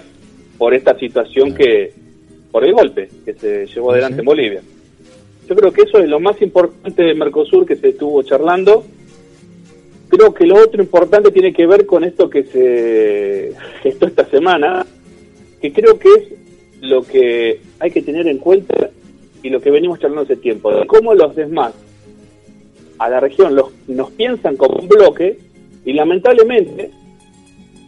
por 0.58 0.74
esta 0.74 0.98
situación 0.98 1.52
claro. 1.52 1.64
que, 1.64 1.94
por 2.52 2.64
el 2.66 2.74
golpe 2.74 3.10
que 3.24 3.34
se 3.34 3.66
llevó 3.68 3.92
adelante 3.92 4.16
¿Sí? 4.16 4.20
en 4.22 4.26
Bolivia. 4.26 4.62
Yo 5.48 5.56
creo 5.56 5.72
que 5.72 5.82
eso 5.82 6.00
es 6.00 6.10
lo 6.10 6.20
más 6.20 6.42
importante 6.42 7.04
de 7.04 7.14
Mercosur 7.16 7.66
que 7.66 7.76
se 7.76 7.90
estuvo 7.90 8.24
charlando 8.24 8.84
creo 10.16 10.34
que 10.34 10.46
lo 10.46 10.56
otro 10.58 10.82
importante 10.82 11.32
tiene 11.32 11.52
que 11.52 11.66
ver 11.66 11.86
con 11.86 12.04
esto 12.04 12.30
que 12.30 12.44
se 12.44 13.54
gestó 13.82 14.08
esta 14.08 14.26
semana, 14.30 14.86
que 15.62 15.74
creo 15.74 15.98
que 15.98 16.10
es 16.10 16.24
lo 16.82 17.04
que 17.04 17.60
hay 17.80 17.92
que 17.92 18.02
tener 18.02 18.28
en 18.28 18.38
cuenta 18.38 18.92
y 19.44 19.50
lo 19.50 19.62
que 19.62 19.70
venimos 19.70 20.00
charlando 20.00 20.24
hace 20.24 20.38
tiempo, 20.38 20.74
de 20.74 20.88
cómo 20.88 21.14
los 21.14 21.36
demás 21.36 21.74
a 22.98 23.10
la 23.10 23.20
región 23.20 23.56
los, 23.56 23.72
nos 23.88 24.12
piensan 24.12 24.58
como 24.58 24.80
un 24.80 24.88
bloque 24.88 25.38
y 25.86 25.94
lamentablemente, 25.94 26.90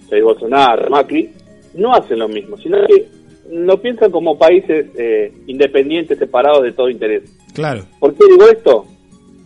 Jair 0.09 0.23
Bolsonaro, 0.23 0.89
Macri, 0.89 1.29
no 1.73 1.93
hacen 1.93 2.19
lo 2.19 2.27
mismo, 2.27 2.57
sino 2.57 2.85
que 2.85 3.07
no 3.49 3.77
piensan 3.77 4.11
como 4.11 4.37
países 4.37 4.87
eh, 4.95 5.31
independientes, 5.47 6.19
separados 6.19 6.63
de 6.63 6.73
todo 6.73 6.89
interés. 6.89 7.23
Claro. 7.53 7.85
¿Por 7.99 8.13
qué 8.13 8.25
digo 8.27 8.49
esto? 8.49 8.85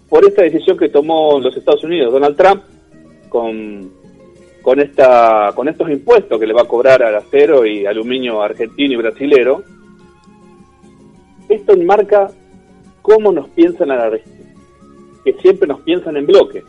por 0.10 0.26
esta 0.26 0.42
decisión 0.42 0.78
que 0.78 0.90
tomó 0.90 1.40
los 1.40 1.56
Estados 1.56 1.84
Unidos, 1.84 2.12
Donald 2.12 2.36
Trump, 2.36 2.64
con, 3.30 3.92
con, 4.62 4.80
esta, 4.80 5.52
con 5.56 5.70
estos 5.70 5.90
impuestos 5.90 6.40
que 6.40 6.48
le 6.48 6.54
va 6.54 6.64
a 6.64 6.68
cobrar 6.68 7.04
al 7.04 7.16
acero 7.16 7.66
y 7.66 7.86
aluminio 7.86 8.42
argentino 8.42 8.96
y 8.96 8.98
brasilero, 8.98 9.64
esto 11.50 11.74
enmarca 11.74 12.32
cómo 13.02 13.32
nos 13.32 13.50
piensan 13.50 13.92
a 13.92 13.96
la 13.96 14.10
región, 14.10 14.38
que 15.24 15.34
siempre 15.34 15.68
nos 15.68 15.82
piensan 15.82 16.16
en 16.18 16.26
bloque. 16.26 16.64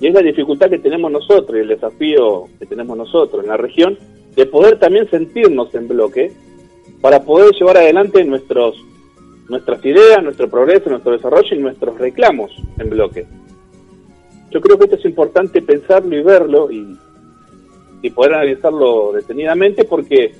Y 0.00 0.08
es 0.08 0.14
la 0.14 0.22
dificultad 0.22 0.70
que 0.70 0.78
tenemos 0.78 1.10
nosotros 1.10 1.56
y 1.56 1.60
el 1.60 1.68
desafío 1.68 2.48
que 2.58 2.66
tenemos 2.66 2.96
nosotros 2.96 3.42
en 3.42 3.50
la 3.50 3.56
región 3.56 3.98
de 4.34 4.46
poder 4.46 4.78
también 4.78 5.08
sentirnos 5.08 5.72
en 5.74 5.86
bloque 5.86 6.32
para 7.00 7.22
poder 7.22 7.54
llevar 7.54 7.76
adelante 7.76 8.24
nuestros 8.24 8.74
nuestras 9.48 9.84
ideas, 9.84 10.22
nuestro 10.22 10.48
progreso, 10.48 10.88
nuestro 10.88 11.12
desarrollo 11.12 11.54
y 11.54 11.58
nuestros 11.58 11.98
reclamos 11.98 12.50
en 12.78 12.88
bloque. 12.88 13.26
Yo 14.50 14.60
creo 14.60 14.78
que 14.78 14.84
esto 14.84 14.96
es 14.96 15.04
importante 15.04 15.60
pensarlo 15.60 16.16
y 16.16 16.22
verlo 16.22 16.70
y, 16.70 16.96
y 18.00 18.10
poder 18.10 18.34
analizarlo 18.34 19.12
detenidamente 19.12 19.84
porque 19.84 20.32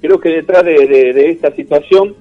creo 0.00 0.20
que 0.20 0.28
detrás 0.28 0.64
de, 0.64 1.30
esta 1.30 1.50
situación 1.52 2.14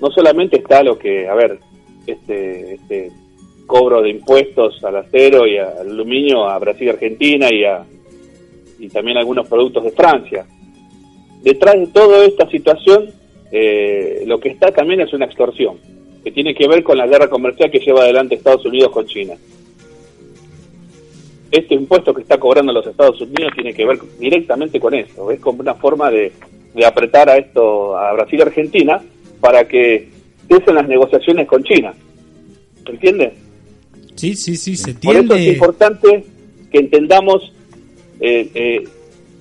no 0.00 0.10
solamente 0.10 0.58
está 0.58 0.82
lo 0.82 0.98
que, 0.98 1.28
a 1.28 1.34
ver, 1.34 1.58
este, 2.06 2.74
este 2.74 3.12
cobro 3.66 4.02
de 4.02 4.10
impuestos 4.10 4.82
al 4.82 4.96
acero 4.96 5.46
y 5.46 5.56
al 5.56 5.90
aluminio 5.90 6.44
a 6.44 6.58
Brasil 6.58 6.88
y 6.88 6.90
Argentina 6.90 7.48
y, 7.52 7.64
a, 7.64 7.84
y 8.78 8.88
también 8.88 9.18
algunos 9.18 9.46
productos 9.48 9.84
de 9.84 9.92
Francia. 9.92 10.44
Detrás 11.42 11.76
de 11.76 11.86
toda 11.86 12.24
esta 12.24 12.48
situación, 12.50 13.10
eh, 13.52 14.24
lo 14.26 14.40
que 14.40 14.48
está 14.48 14.72
también 14.72 15.00
es 15.00 15.12
una 15.12 15.26
extorsión, 15.26 15.78
que 16.24 16.32
tiene 16.32 16.54
que 16.54 16.66
ver 16.66 16.82
con 16.82 16.98
la 16.98 17.06
guerra 17.06 17.28
comercial 17.28 17.70
que 17.70 17.78
lleva 17.78 18.02
adelante 18.02 18.34
Estados 18.34 18.66
Unidos 18.66 18.90
con 18.90 19.06
China. 19.06 19.34
Este 21.50 21.74
impuesto 21.74 22.12
que 22.14 22.22
está 22.22 22.38
cobrando 22.38 22.72
los 22.72 22.86
Estados 22.86 23.20
Unidos 23.20 23.52
tiene 23.54 23.72
que 23.72 23.84
ver 23.84 23.98
directamente 24.18 24.80
con 24.80 24.94
eso, 24.94 25.30
es 25.30 25.40
como 25.40 25.60
una 25.60 25.74
forma 25.74 26.10
de, 26.10 26.32
de 26.74 26.86
apretar 26.86 27.28
a 27.28 27.36
esto, 27.36 27.96
a 27.96 28.12
Brasil 28.12 28.38
y 28.38 28.42
Argentina, 28.42 29.02
para 29.40 29.66
que 29.66 30.08
cesen 30.48 30.74
las 30.74 30.88
negociaciones 30.88 31.46
con 31.46 31.62
China. 31.64 31.94
¿Se 32.84 32.92
entiende? 32.92 33.32
Sí, 34.14 34.34
sí, 34.34 34.56
sí, 34.56 34.76
se 34.76 34.90
entiende. 34.90 35.28
Por 35.28 35.36
eso 35.36 35.48
es 35.48 35.54
importante 35.54 36.24
que 36.70 36.78
entendamos 36.78 37.52
eh, 38.20 38.50
eh, 38.54 38.88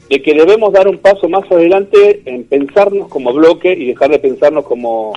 de 0.09 0.21
que 0.21 0.33
debemos 0.33 0.73
dar 0.73 0.87
un 0.87 0.97
paso 0.97 1.29
más 1.29 1.49
adelante 1.51 2.21
en 2.25 2.43
pensarnos 2.45 3.07
como 3.09 3.33
bloque 3.33 3.71
y 3.73 3.87
dejar 3.87 4.09
de 4.09 4.19
pensarnos 4.19 4.65
como 4.65 5.13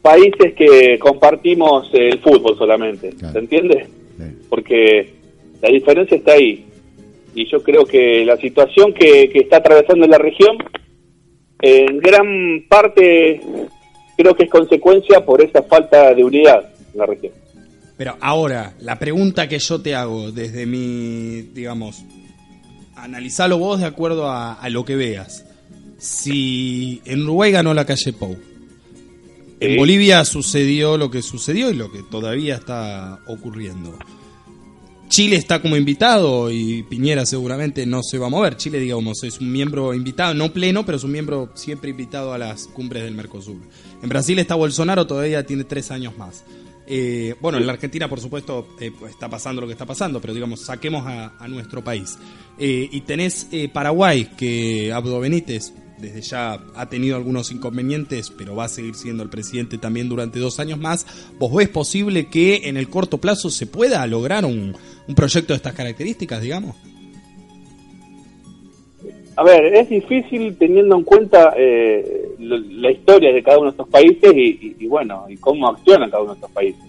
países 0.00 0.54
que 0.54 0.98
compartimos 0.98 1.90
el 1.92 2.18
fútbol 2.20 2.56
solamente. 2.56 3.12
¿Se 3.12 3.38
entiende? 3.38 3.86
Porque 4.48 5.12
la 5.60 5.68
diferencia 5.68 6.16
está 6.16 6.32
ahí. 6.32 6.64
Y 7.34 7.46
yo 7.50 7.62
creo 7.62 7.84
que 7.84 8.24
la 8.24 8.36
situación 8.38 8.94
que, 8.94 9.28
que 9.28 9.40
está 9.40 9.58
atravesando 9.58 10.06
la 10.06 10.16
región 10.16 10.56
en 11.60 11.98
gran 11.98 12.64
parte 12.68 13.40
creo 14.16 14.34
que 14.34 14.44
es 14.44 14.50
consecuencia 14.50 15.24
por 15.24 15.42
esa 15.42 15.62
falta 15.62 16.14
de 16.14 16.24
unidad 16.24 16.70
en 16.92 16.98
la 16.98 17.06
región. 17.06 17.32
Pero 17.96 18.16
ahora, 18.20 18.74
la 18.80 18.98
pregunta 18.98 19.48
que 19.48 19.58
yo 19.58 19.80
te 19.80 19.94
hago 19.94 20.30
desde 20.30 20.66
mi, 20.66 21.42
digamos, 21.54 22.04
analizalo 22.94 23.58
vos 23.58 23.80
de 23.80 23.86
acuerdo 23.86 24.30
a, 24.30 24.58
lo 24.68 24.84
que 24.84 24.96
veas. 24.96 25.44
Si 25.98 27.00
en 27.06 27.22
Uruguay 27.22 27.52
ganó 27.52 27.72
la 27.72 27.86
calle 27.86 28.12
Pou, 28.12 28.36
en 29.60 29.76
Bolivia 29.78 30.24
sucedió 30.26 30.98
lo 30.98 31.10
que 31.10 31.22
sucedió 31.22 31.70
y 31.70 31.74
lo 31.74 31.90
que 31.90 32.02
todavía 32.02 32.56
está 32.56 33.20
ocurriendo. 33.26 33.98
Chile 35.08 35.36
está 35.36 35.62
como 35.62 35.76
invitado 35.76 36.50
y 36.50 36.82
Piñera 36.82 37.24
seguramente 37.26 37.86
no 37.86 38.02
se 38.02 38.18
va 38.18 38.26
a 38.26 38.30
mover. 38.30 38.56
Chile, 38.56 38.78
digamos, 38.78 39.22
es 39.22 39.40
un 39.40 39.52
miembro 39.52 39.94
invitado, 39.94 40.34
no 40.34 40.52
pleno, 40.52 40.84
pero 40.84 40.98
es 40.98 41.04
un 41.04 41.12
miembro 41.12 41.50
siempre 41.54 41.90
invitado 41.90 42.32
a 42.32 42.38
las 42.38 42.66
cumbres 42.66 43.04
del 43.04 43.14
Mercosur. 43.14 43.56
En 44.02 44.08
Brasil 44.08 44.38
está 44.38 44.54
Bolsonaro, 44.54 45.06
todavía 45.06 45.46
tiene 45.46 45.64
tres 45.64 45.90
años 45.90 46.16
más. 46.18 46.44
Eh, 46.88 47.34
bueno, 47.40 47.58
en 47.58 47.66
la 47.66 47.72
Argentina, 47.72 48.08
por 48.08 48.20
supuesto, 48.20 48.68
eh, 48.80 48.92
está 49.08 49.28
pasando 49.28 49.60
lo 49.60 49.66
que 49.66 49.72
está 49.72 49.86
pasando, 49.86 50.20
pero 50.20 50.34
digamos, 50.34 50.60
saquemos 50.60 51.04
a, 51.06 51.48
nuestro 51.48 51.82
país. 51.82 52.16
Eh, 52.58 52.88
y 52.90 53.00
tenés 53.02 53.48
Paraguay, 53.72 54.30
que 54.36 54.92
Abdo 54.92 55.20
Benítez 55.20 55.72
desde 55.98 56.20
ya 56.20 56.60
ha 56.74 56.88
tenido 56.88 57.16
algunos 57.16 57.50
inconvenientes, 57.52 58.30
pero 58.30 58.54
va 58.54 58.64
a 58.64 58.68
seguir 58.68 58.94
siendo 58.94 59.22
el 59.22 59.28
presidente 59.28 59.78
también 59.78 60.08
durante 60.08 60.38
dos 60.38 60.60
años 60.60 60.78
más. 60.78 61.06
¿Vos 61.38 61.54
ves 61.54 61.68
posible 61.68 62.26
que 62.26 62.68
en 62.68 62.76
el 62.76 62.88
corto 62.88 63.18
plazo 63.18 63.50
se 63.50 63.66
pueda 63.66 64.06
lograr 64.06 64.44
un, 64.44 64.74
un 65.08 65.14
proyecto 65.14 65.52
de 65.52 65.56
estas 65.56 65.74
características, 65.74 66.42
digamos? 66.42 66.76
A 69.36 69.44
ver, 69.44 69.66
es 69.74 69.90
difícil 69.90 70.56
teniendo 70.56 70.96
en 70.96 71.04
cuenta 71.04 71.52
eh, 71.58 72.30
la 72.38 72.90
historia 72.90 73.32
de 73.34 73.42
cada 73.42 73.58
uno 73.58 73.66
de 73.66 73.72
estos 73.72 73.88
países 73.88 74.32
y, 74.34 74.86
bueno, 74.86 75.26
y 75.28 75.36
cómo 75.36 75.68
accionan 75.68 76.10
cada 76.10 76.22
uno 76.22 76.32
de 76.32 76.38
estos 76.38 76.50
países. 76.52 76.82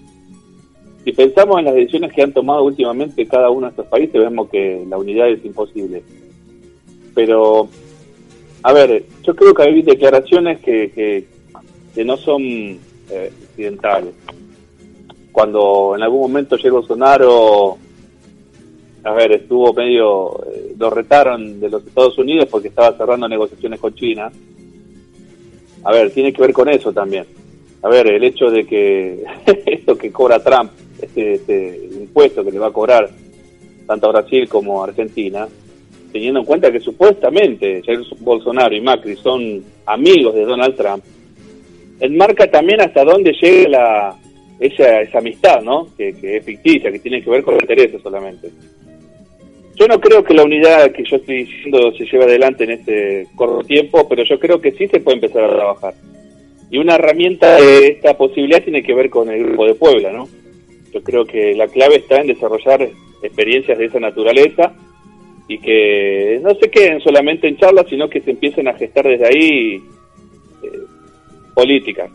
Si 1.04 1.12
pensamos 1.12 1.60
en 1.60 1.66
las 1.66 1.76
decisiones 1.76 2.14
que 2.14 2.22
han 2.22 2.32
tomado 2.32 2.64
últimamente 2.64 3.26
cada 3.28 3.50
uno 3.50 3.68
de 3.68 3.72
estos 3.72 3.88
países, 3.88 4.14
vemos 4.14 4.50
que 4.50 4.86
la 4.88 4.98
unidad 4.98 5.30
es 5.30 5.44
imposible. 5.44 6.04
Pero, 7.14 7.68
a 8.64 8.74
ver, 8.74 9.06
yo 9.24 9.36
creo 9.36 9.54
que 9.54 9.64
hay 9.64 9.82
declaraciones 9.82 10.60
que, 10.60 10.92
que, 10.92 12.04
no 12.04 12.16
son 12.18 12.42
eh, 12.44 13.32
occidentales. 13.50 14.14
Cuando 15.32 15.94
en 15.96 16.04
algún 16.04 16.22
momento 16.22 16.58
llegó 16.58 16.78
Bolsonaro 16.78 17.78
a 19.08 19.14
ver, 19.14 19.32
estuvo 19.32 19.74
medio, 19.74 20.44
eh, 20.54 20.76
lo 20.78 20.90
retaron 20.90 21.62
de 21.62 21.70
los 21.70 21.86
Estados 21.86 22.18
Unidos 22.18 22.50
porque 22.52 22.68
estaba 22.68 22.98
cerrando 22.98 23.28
negociaciones 23.30 23.80
con 23.80 23.96
China. 23.96 24.30
A 25.84 25.92
ver, 25.94 26.12
tiene 26.12 26.34
que 26.34 26.42
ver 26.42 26.52
con 26.52 26.68
eso 26.68 26.92
también. 26.92 27.26
A 27.84 27.88
ver, 27.88 28.08
el 28.08 28.24
hecho 28.26 28.52
de 28.52 28.66
que 28.66 29.24
esto 29.66 29.98
que 29.98 30.12
cobra 30.12 30.44
Trump, 30.44 30.72
este, 31.02 31.36
este, 31.36 31.90
impuesto 32.02 32.44
que 32.44 32.52
le 32.52 32.60
va 32.60 32.68
a 32.68 32.74
cobrar 32.74 33.10
tanto 33.86 34.08
a 34.08 34.12
Brasil 34.12 34.50
como 34.50 34.82
a 34.82 34.88
Argentina, 34.88 35.48
teniendo 36.18 36.40
en 36.40 36.46
cuenta 36.48 36.72
que 36.72 36.80
supuestamente 36.80 37.84
Jair 37.86 38.00
Bolsonaro 38.22 38.76
y 38.76 38.82
Macri 38.82 39.16
son 39.18 39.64
amigos 39.86 40.34
de 40.34 40.46
Donald 40.46 40.76
Trump, 40.76 41.04
enmarca 42.00 42.50
también 42.50 42.82
hasta 42.82 43.04
dónde 43.04 43.34
llega 43.40 43.70
la, 43.70 44.16
esa, 44.60 45.02
esa 45.02 45.20
amistad, 45.20 45.62
¿no? 45.62 45.90
Que, 45.96 46.10
es 46.10 46.44
ficticia, 46.44 46.92
que 46.92 46.98
tiene 46.98 47.22
que 47.22 47.30
ver 47.30 47.44
con 47.44 47.54
intereses 47.54 48.02
solamente. 48.02 48.50
Yo 49.76 49.88
no 49.88 50.00
creo 50.00 50.24
que 50.24 50.34
la 50.34 50.44
unidad 50.44 50.92
que 50.92 51.04
yo 51.04 51.18
estoy 51.18 51.46
diciendo 51.46 51.92
se 51.92 52.06
lleve 52.06 52.24
adelante 52.24 52.64
en 52.64 52.72
este 52.72 53.28
corto 53.36 53.60
tiempo, 53.68 54.10
pero 54.10 54.24
yo 54.24 54.40
creo 54.40 54.60
que 54.60 54.72
sí 54.72 54.88
se 54.88 55.00
puede 55.00 55.18
empezar 55.18 55.44
a 55.44 55.56
trabajar. 55.56 55.94
Y 56.72 56.80
una 56.80 56.96
herramienta 56.96 57.58
de 57.58 57.90
esta 57.90 58.18
posibilidad 58.18 58.64
tiene 58.64 58.82
que 58.82 58.96
ver 58.96 59.12
con 59.12 59.30
el 59.30 59.44
Grupo 59.44 59.68
de 59.68 59.76
Puebla, 59.76 60.12
¿no? 60.12 60.28
Yo 60.92 61.04
creo 61.04 61.26
que 61.26 61.54
la 61.54 61.68
clave 61.68 61.98
está 61.98 62.20
en 62.20 62.28
desarrollar 62.28 62.90
experiencias 63.22 63.78
de 63.78 63.86
esa 63.86 64.00
naturaleza 64.00 64.74
y 65.48 65.60
que 65.60 66.39
no 66.44 66.54
se 66.56 66.70
queden 66.70 67.00
solamente 67.01 67.48
en 67.48 67.58
charlas, 67.58 67.86
sino 67.89 68.10
que 68.10 68.22
se 68.22 68.32
empiecen 68.32 68.68
a 68.68 68.74
gestar 68.74 69.08
desde 69.08 69.27
ahí 69.27 69.75
eh, 70.63 70.80
políticas, 71.54 72.10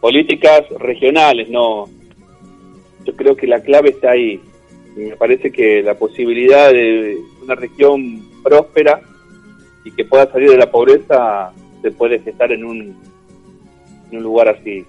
políticas 0.00 0.68
regionales, 0.78 1.48
no. 1.48 1.88
Yo 3.04 3.16
creo 3.16 3.34
que 3.34 3.46
la 3.46 3.62
clave 3.62 3.90
está 3.90 4.10
ahí 4.10 4.40
me 4.96 5.16
parece 5.16 5.50
que 5.50 5.82
la 5.82 5.94
posibilidad 5.94 6.72
de 6.72 7.18
una 7.42 7.54
región 7.54 8.22
próspera 8.42 9.00
y 9.84 9.90
que 9.92 10.04
pueda 10.04 10.30
salir 10.30 10.50
de 10.50 10.58
la 10.58 10.70
pobreza 10.70 11.52
se 11.80 11.90
puede 11.92 12.18
gestar 12.20 12.52
en 12.52 12.64
un, 12.64 12.96
en 14.10 14.16
un 14.16 14.22
lugar 14.22 14.48
así. 14.48 14.84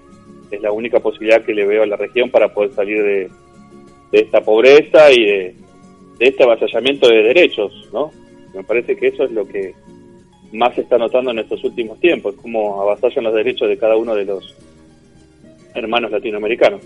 Es 0.49 0.61
la 0.61 0.71
única 0.71 0.99
posibilidad 0.99 1.43
que 1.45 1.53
le 1.53 1.65
veo 1.65 1.83
a 1.83 1.87
la 1.87 1.95
región 1.95 2.29
para 2.29 2.53
poder 2.53 2.73
salir 2.73 3.01
de, 3.03 3.29
esta 4.11 4.41
pobreza 4.41 5.09
y 5.11 5.25
de, 5.25 5.55
este 6.19 6.43
avasallamiento 6.43 7.07
de 7.07 7.23
derechos, 7.23 7.89
¿no? 7.93 8.11
Me 8.53 8.63
parece 8.63 8.95
que 8.95 9.07
eso 9.07 9.23
es 9.23 9.31
lo 9.31 9.47
que 9.47 9.73
más 10.51 10.75
se 10.75 10.81
está 10.81 10.97
notando 10.97 11.31
en 11.31 11.39
estos 11.39 11.63
últimos 11.63 11.99
tiempos, 11.99 12.35
cómo 12.41 12.81
avasallan 12.81 13.23
los 13.23 13.33
derechos 13.33 13.69
de 13.69 13.77
cada 13.77 13.95
uno 13.95 14.15
de 14.15 14.25
los 14.25 14.55
hermanos 15.73 16.11
latinoamericanos. 16.11 16.81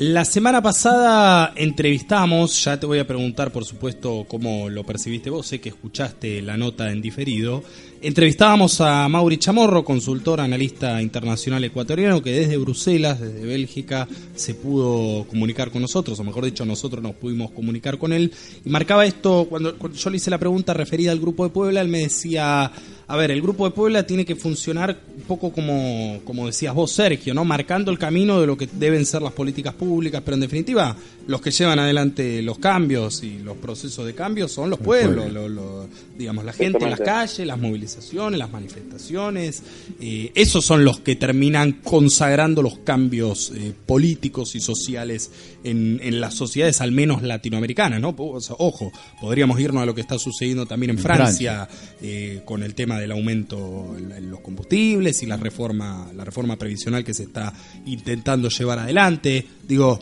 La 0.00 0.24
semana 0.24 0.62
pasada 0.62 1.52
entrevistamos, 1.54 2.64
ya 2.64 2.80
te 2.80 2.86
voy 2.86 3.00
a 3.00 3.06
preguntar 3.06 3.52
por 3.52 3.66
supuesto 3.66 4.24
cómo 4.26 4.70
lo 4.70 4.82
percibiste 4.82 5.28
vos, 5.28 5.46
sé 5.46 5.60
que 5.60 5.68
escuchaste 5.68 6.40
la 6.40 6.56
nota 6.56 6.90
en 6.90 7.02
diferido. 7.02 7.62
Entrevistábamos 8.00 8.80
a 8.80 9.06
Mauri 9.10 9.36
Chamorro, 9.36 9.84
consultor, 9.84 10.40
analista 10.40 11.02
internacional 11.02 11.62
ecuatoriano, 11.64 12.22
que 12.22 12.32
desde 12.32 12.56
Bruselas, 12.56 13.20
desde 13.20 13.44
Bélgica, 13.44 14.08
se 14.34 14.54
pudo 14.54 15.26
comunicar 15.28 15.70
con 15.70 15.82
nosotros, 15.82 16.18
o 16.18 16.24
mejor 16.24 16.46
dicho, 16.46 16.64
nosotros 16.64 17.02
nos 17.02 17.14
pudimos 17.16 17.50
comunicar 17.50 17.98
con 17.98 18.14
él. 18.14 18.32
Y 18.64 18.70
marcaba 18.70 19.04
esto, 19.04 19.48
cuando, 19.50 19.76
yo 19.92 20.08
le 20.08 20.16
hice 20.16 20.30
la 20.30 20.38
pregunta 20.38 20.72
referida 20.72 21.12
al 21.12 21.20
Grupo 21.20 21.44
de 21.44 21.50
Puebla, 21.50 21.82
él 21.82 21.88
me 21.88 21.98
decía, 21.98 22.72
a 23.06 23.16
ver, 23.18 23.32
el 23.32 23.42
Grupo 23.42 23.66
de 23.66 23.72
Puebla 23.72 24.06
tiene 24.06 24.24
que 24.24 24.34
funcionar 24.34 24.98
un 25.14 25.19
poco 25.30 25.52
como, 25.52 26.20
como 26.24 26.46
decías 26.46 26.74
vos, 26.74 26.90
Sergio, 26.90 27.32
¿no? 27.34 27.44
Marcando 27.44 27.92
el 27.92 27.98
camino 27.98 28.40
de 28.40 28.46
lo 28.48 28.56
que 28.56 28.66
deben 28.66 29.06
ser 29.06 29.22
las 29.22 29.32
políticas 29.32 29.74
públicas, 29.74 30.22
pero 30.24 30.34
en 30.34 30.40
definitiva, 30.40 30.96
los 31.28 31.40
que 31.40 31.52
llevan 31.52 31.78
adelante 31.78 32.42
los 32.42 32.58
cambios 32.58 33.22
y 33.22 33.38
los 33.38 33.56
procesos 33.58 34.04
de 34.06 34.14
cambio 34.14 34.48
son 34.48 34.70
los 34.70 34.80
pueblos, 34.80 35.32
lo- 35.32 35.48
lo- 35.48 35.88
digamos, 36.18 36.44
la 36.44 36.52
gente 36.52 36.78
en 36.84 36.90
las 36.90 36.98
calles, 37.00 37.46
las 37.46 37.58
movilizaciones, 37.60 38.38
las 38.38 38.50
manifestaciones, 38.50 39.62
eh, 40.00 40.32
esos 40.34 40.64
son 40.64 40.84
los 40.84 41.00
que 41.00 41.14
terminan 41.16 41.72
consagrando 41.84 42.60
los 42.62 42.78
cambios 42.80 43.52
eh, 43.54 43.72
políticos 43.86 44.54
y 44.56 44.60
sociales 44.60 45.30
en, 45.62 46.00
en 46.02 46.20
las 46.20 46.34
sociedades, 46.34 46.80
al 46.80 46.90
menos 46.92 47.22
latinoamericanas, 47.22 48.00
¿no? 48.00 48.14
O 48.18 48.40
sea, 48.40 48.56
ojo, 48.58 48.90
podríamos 49.20 49.60
irnos 49.60 49.82
a 49.82 49.86
lo 49.86 49.94
que 49.94 50.00
está 50.00 50.18
sucediendo 50.18 50.66
también 50.66 50.90
en 50.90 50.96
En 50.96 51.02
Francia, 51.02 51.68
eh, 52.02 52.42
con 52.44 52.62
el 52.62 52.74
tema 52.74 52.98
del 52.98 53.12
aumento 53.12 53.94
en, 53.96 54.10
en 54.12 54.30
los 54.30 54.40
combustibles 54.40 55.19
y 55.22 55.26
la 55.26 55.36
reforma, 55.36 56.10
la 56.14 56.24
reforma 56.24 56.56
previsional 56.56 57.04
que 57.04 57.14
se 57.14 57.24
está 57.24 57.52
intentando 57.86 58.48
llevar 58.48 58.78
adelante. 58.78 59.46
Digo, 59.66 59.98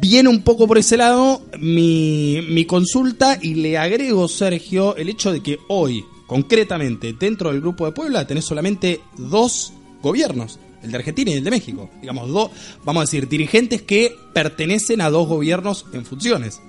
viene 0.00 0.28
un 0.28 0.42
poco 0.42 0.66
por 0.66 0.78
ese 0.78 0.96
lado 0.96 1.42
mi, 1.58 2.40
mi 2.48 2.64
consulta 2.64 3.38
y 3.40 3.54
le 3.54 3.78
agrego, 3.78 4.28
Sergio, 4.28 4.96
el 4.96 5.08
hecho 5.08 5.32
de 5.32 5.42
que 5.42 5.58
hoy, 5.68 6.04
concretamente, 6.26 7.14
dentro 7.18 7.50
del 7.50 7.60
Grupo 7.60 7.86
de 7.86 7.92
Puebla, 7.92 8.26
tenés 8.26 8.44
solamente 8.44 9.00
dos 9.16 9.72
gobiernos, 10.02 10.58
el 10.82 10.90
de 10.90 10.96
Argentina 10.96 11.32
y 11.32 11.38
el 11.38 11.44
de 11.44 11.50
México. 11.50 11.90
Digamos, 12.00 12.28
dos, 12.30 12.50
vamos 12.84 13.02
a 13.02 13.04
decir, 13.04 13.28
dirigentes 13.28 13.82
que 13.82 14.14
pertenecen 14.32 15.00
a 15.00 15.10
dos 15.10 15.28
gobiernos 15.28 15.86
en 15.92 16.04
funciones. 16.04 16.60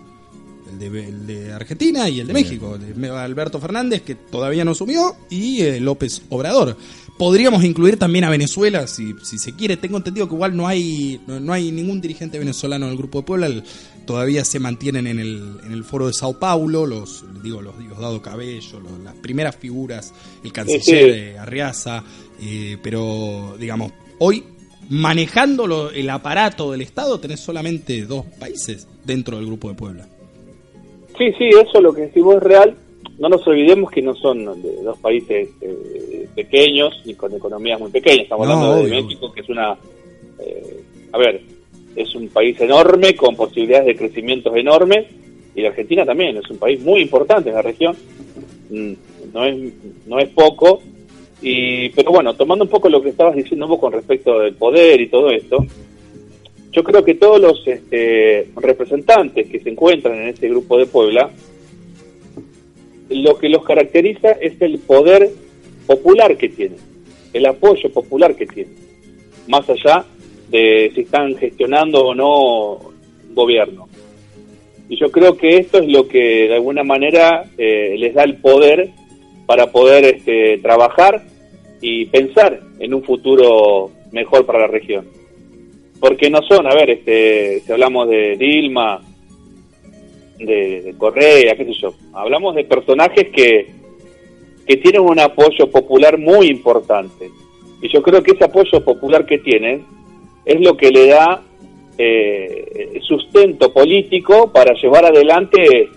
El 0.71 0.79
de, 0.79 1.07
el 1.07 1.27
de 1.27 1.51
Argentina 1.51 2.07
y 2.09 2.21
el 2.21 2.27
de 2.27 2.33
México. 2.33 2.75
El 2.75 2.99
de 2.99 3.09
Alberto 3.09 3.59
Fernández, 3.59 4.03
que 4.03 4.15
todavía 4.15 4.63
no 4.63 4.71
asumió, 4.71 5.15
y 5.29 5.61
eh, 5.61 5.79
López 5.79 6.21
Obrador. 6.29 6.77
Podríamos 7.21 7.63
incluir 7.63 7.97
también 7.99 8.23
a 8.25 8.31
Venezuela, 8.31 8.87
si, 8.87 9.13
si 9.21 9.37
se 9.37 9.55
quiere. 9.55 9.77
Tengo 9.77 9.97
entendido 9.97 10.27
que 10.27 10.33
igual 10.33 10.57
no 10.57 10.67
hay, 10.67 11.21
no, 11.27 11.39
no 11.39 11.53
hay 11.53 11.71
ningún 11.71 12.01
dirigente 12.01 12.39
venezolano 12.39 12.87
en 12.87 12.93
el 12.93 12.97
Grupo 12.97 13.19
de 13.19 13.25
Puebla. 13.25 13.45
El- 13.45 13.61
todavía 14.07 14.43
se 14.43 14.57
mantienen 14.59 15.05
en 15.05 15.19
el, 15.19 15.59
en 15.63 15.71
el 15.71 15.83
foro 15.83 16.07
de 16.07 16.13
Sao 16.13 16.39
Paulo, 16.39 16.87
los, 16.87 17.23
digo, 17.43 17.61
los 17.61 17.77
Diosdado 17.77 18.23
Cabello, 18.23 18.79
los- 18.79 18.99
las 19.03 19.13
primeras 19.17 19.55
figuras, 19.55 20.15
el 20.43 20.51
canciller 20.51 21.09
eh, 21.11 21.37
Arriaza, 21.37 22.03
eh, 22.41 22.77
pero 22.81 23.55
digamos, 23.59 23.91
hoy 24.17 24.43
manejando 24.89 25.67
lo- 25.67 25.91
el 25.91 26.09
aparato 26.09 26.71
del 26.71 26.81
Estado 26.81 27.19
tenés 27.19 27.39
solamente 27.39 28.03
dos 28.05 28.25
países 28.39 28.87
dentro 29.05 29.37
del 29.37 29.45
Grupo 29.45 29.69
de 29.69 29.75
Puebla. 29.75 30.07
Sí, 31.19 31.25
sí, 31.37 31.49
eso 31.49 31.79
lo 31.81 31.93
que 31.93 32.01
decimos 32.01 32.37
es 32.37 32.41
real. 32.41 32.75
No 33.21 33.29
nos 33.29 33.45
olvidemos 33.47 33.91
que 33.91 34.01
no 34.01 34.15
son 34.15 34.43
dos 34.83 34.97
países 34.97 35.47
eh, 35.61 36.27
pequeños 36.35 37.01
ni 37.05 37.13
con 37.13 37.31
economías 37.33 37.79
muy 37.79 37.91
pequeñas. 37.91 38.23
Estamos 38.23 38.47
No, 38.47 38.53
hablando 38.53 38.75
de 38.77 38.81
obvio. 38.89 39.03
México, 39.03 39.31
que 39.31 39.41
es 39.41 39.49
una. 39.49 39.77
eh, 40.39 40.79
a 41.11 41.17
ver, 41.19 41.41
es 41.95 42.15
un 42.15 42.27
país 42.29 42.59
enorme 42.59 43.15
con 43.15 43.35
posibilidades 43.35 43.85
de 43.85 43.95
crecimientos 43.95 44.55
enormes. 44.55 45.05
Y 45.53 45.61
la 45.61 45.69
Argentina 45.69 46.03
también 46.03 46.35
es 46.37 46.49
un 46.49 46.57
país 46.57 46.81
muy 46.81 47.01
importante 47.01 47.49
en 47.49 47.55
la 47.55 47.61
región. 47.61 47.95
Mm, 48.71 48.93
No 49.33 49.45
es, 49.45 49.55
no 50.07 50.17
es 50.19 50.29
poco. 50.29 50.81
Y, 51.43 51.89
pero 51.89 52.11
bueno, 52.11 52.33
tomando 52.33 52.65
un 52.65 52.69
poco 52.71 52.89
lo 52.89 53.01
que 53.03 53.09
estabas 53.09 53.35
diciendo 53.35 53.67
vos 53.67 53.79
con 53.79 53.93
respecto 53.93 54.39
del 54.39 54.55
poder 54.55 54.99
y 54.99 55.07
todo 55.09 55.29
esto, 55.29 55.63
yo 56.71 56.83
creo 56.83 57.03
que 57.03 57.15
todos 57.15 57.39
los 57.39 57.67
este, 57.67 58.47
representantes 58.55 59.47
que 59.47 59.59
se 59.59 59.69
encuentran 59.69 60.15
en 60.21 60.27
este 60.29 60.49
grupo 60.49 60.77
de 60.77 60.85
Puebla, 60.87 61.29
lo 63.11 63.37
que 63.37 63.49
los 63.49 63.63
caracteriza 63.63 64.31
es 64.31 64.61
el 64.61 64.79
poder 64.79 65.29
popular 65.87 66.37
que 66.37 66.49
tienen, 66.49 66.79
el 67.33 67.45
apoyo 67.45 67.91
popular 67.91 68.35
que 68.35 68.45
tienen, 68.45 68.75
más 69.47 69.69
allá 69.69 70.05
de 70.49 70.91
si 70.93 71.01
están 71.01 71.35
gestionando 71.35 72.07
o 72.07 72.15
no 72.15 72.79
gobierno. 73.33 73.87
Y 74.89 74.97
yo 74.97 75.09
creo 75.09 75.37
que 75.37 75.57
esto 75.57 75.79
es 75.79 75.87
lo 75.87 76.07
que 76.07 76.47
de 76.49 76.55
alguna 76.55 76.83
manera 76.83 77.45
eh, 77.57 77.95
les 77.97 78.13
da 78.13 78.23
el 78.23 78.37
poder 78.37 78.89
para 79.45 79.71
poder 79.71 80.03
este, 80.05 80.57
trabajar 80.57 81.23
y 81.81 82.05
pensar 82.05 82.61
en 82.79 82.93
un 82.93 83.03
futuro 83.03 83.91
mejor 84.11 84.45
para 84.45 84.59
la 84.59 84.67
región 84.67 85.21
porque 86.01 86.31
no 86.31 86.41
son, 86.41 86.65
a 86.65 86.73
ver, 86.73 86.89
este, 86.89 87.61
si 87.61 87.71
hablamos 87.71 88.09
de 88.09 88.35
Dilma, 88.35 88.99
de, 90.45 90.81
de 90.81 90.93
Correa, 90.97 91.55
qué 91.55 91.65
sé 91.65 91.73
yo, 91.81 91.93
hablamos 92.13 92.55
de 92.55 92.63
personajes 92.65 93.29
que, 93.29 93.67
que 94.67 94.77
tienen 94.77 95.01
un 95.01 95.19
apoyo 95.19 95.69
popular 95.71 96.17
muy 96.17 96.47
importante. 96.47 97.29
Y 97.81 97.91
yo 97.91 98.01
creo 98.01 98.21
que 98.21 98.31
ese 98.31 98.43
apoyo 98.45 98.83
popular 98.83 99.25
que 99.25 99.39
tienen 99.39 99.83
es 100.45 100.59
lo 100.61 100.77
que 100.77 100.89
le 100.91 101.07
da 101.07 101.41
eh, 101.97 102.99
sustento 103.01 103.71
político 103.73 104.51
para 104.51 104.73
llevar 104.73 105.05
adelante 105.05 105.89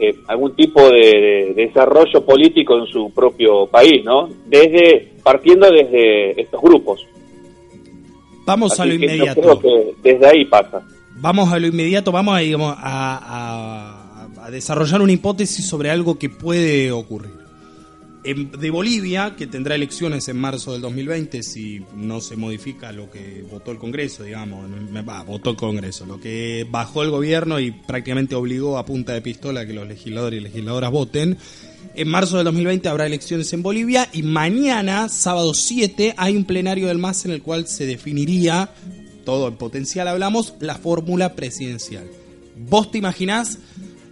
eh, 0.00 0.14
algún 0.28 0.54
tipo 0.54 0.88
de, 0.90 1.52
de 1.54 1.66
desarrollo 1.66 2.24
político 2.24 2.78
en 2.78 2.86
su 2.86 3.10
propio 3.12 3.66
país, 3.66 4.04
¿no? 4.04 4.28
Desde, 4.46 5.08
partiendo 5.22 5.70
desde 5.70 6.40
estos 6.40 6.60
grupos. 6.60 7.06
Vamos 8.44 8.78
a 8.80 8.86
lo 8.86 8.92
Así 8.92 9.00
que 9.00 9.06
yo 9.08 9.14
inmediato. 9.14 9.40
creo 9.40 9.60
que 9.60 9.94
desde 10.10 10.26
ahí 10.26 10.44
pasa. 10.44 10.82
Vamos 11.20 11.52
a 11.52 11.58
lo 11.58 11.66
inmediato, 11.66 12.12
vamos 12.12 12.36
a, 12.36 12.38
digamos, 12.38 12.74
a, 12.78 14.04
desarrollar 14.52 15.02
una 15.02 15.12
hipótesis 15.12 15.66
sobre 15.66 15.90
algo 15.90 16.18
que 16.18 16.30
puede 16.30 16.90
ocurrir. 16.92 17.32
En- 18.24 18.50
de 18.50 18.70
Bolivia, 18.70 19.34
que 19.36 19.46
tendrá 19.46 19.74
elecciones 19.74 20.28
en 20.28 20.36
marzo 20.38 20.72
del 20.72 20.80
2020 20.82 21.42
si 21.42 21.82
no 21.96 22.20
se 22.20 22.36
modifica 22.36 22.92
lo 22.92 23.10
que 23.10 23.44
votó 23.50 23.70
el 23.70 23.78
Congreso, 23.78 24.24
digamos, 24.24 24.68
va, 25.08 25.22
votó 25.22 25.50
el 25.50 25.56
Congreso, 25.56 26.04
lo 26.06 26.20
que 26.20 26.66
bajó 26.70 27.02
el 27.02 27.10
gobierno 27.10 27.58
y 27.60 27.70
prácticamente 27.70 28.34
obligó 28.34 28.76
a 28.78 28.84
punta 28.84 29.12
de 29.12 29.22
pistola 29.22 29.66
que 29.66 29.72
los 29.72 29.86
legisladores 29.86 30.40
y 30.40 30.44
legisladoras 30.44 30.90
voten. 30.90 31.36
En 31.94 32.08
marzo 32.08 32.36
del 32.36 32.44
2020 32.44 32.88
habrá 32.88 33.06
elecciones 33.06 33.52
en 33.52 33.62
Bolivia 33.62 34.08
y 34.12 34.22
mañana, 34.22 35.08
sábado 35.08 35.54
7, 35.54 36.14
hay 36.16 36.36
un 36.36 36.44
plenario 36.44 36.88
del 36.88 36.98
MAS 36.98 37.24
en 37.24 37.32
el 37.32 37.42
cual 37.42 37.66
se 37.66 37.86
definiría, 37.86 38.70
todo 39.28 39.48
en 39.48 39.56
potencial 39.56 40.08
hablamos, 40.08 40.54
la 40.58 40.76
fórmula 40.76 41.34
presidencial. 41.34 42.06
¿Vos 42.56 42.90
te 42.90 42.96
imaginás 42.96 43.58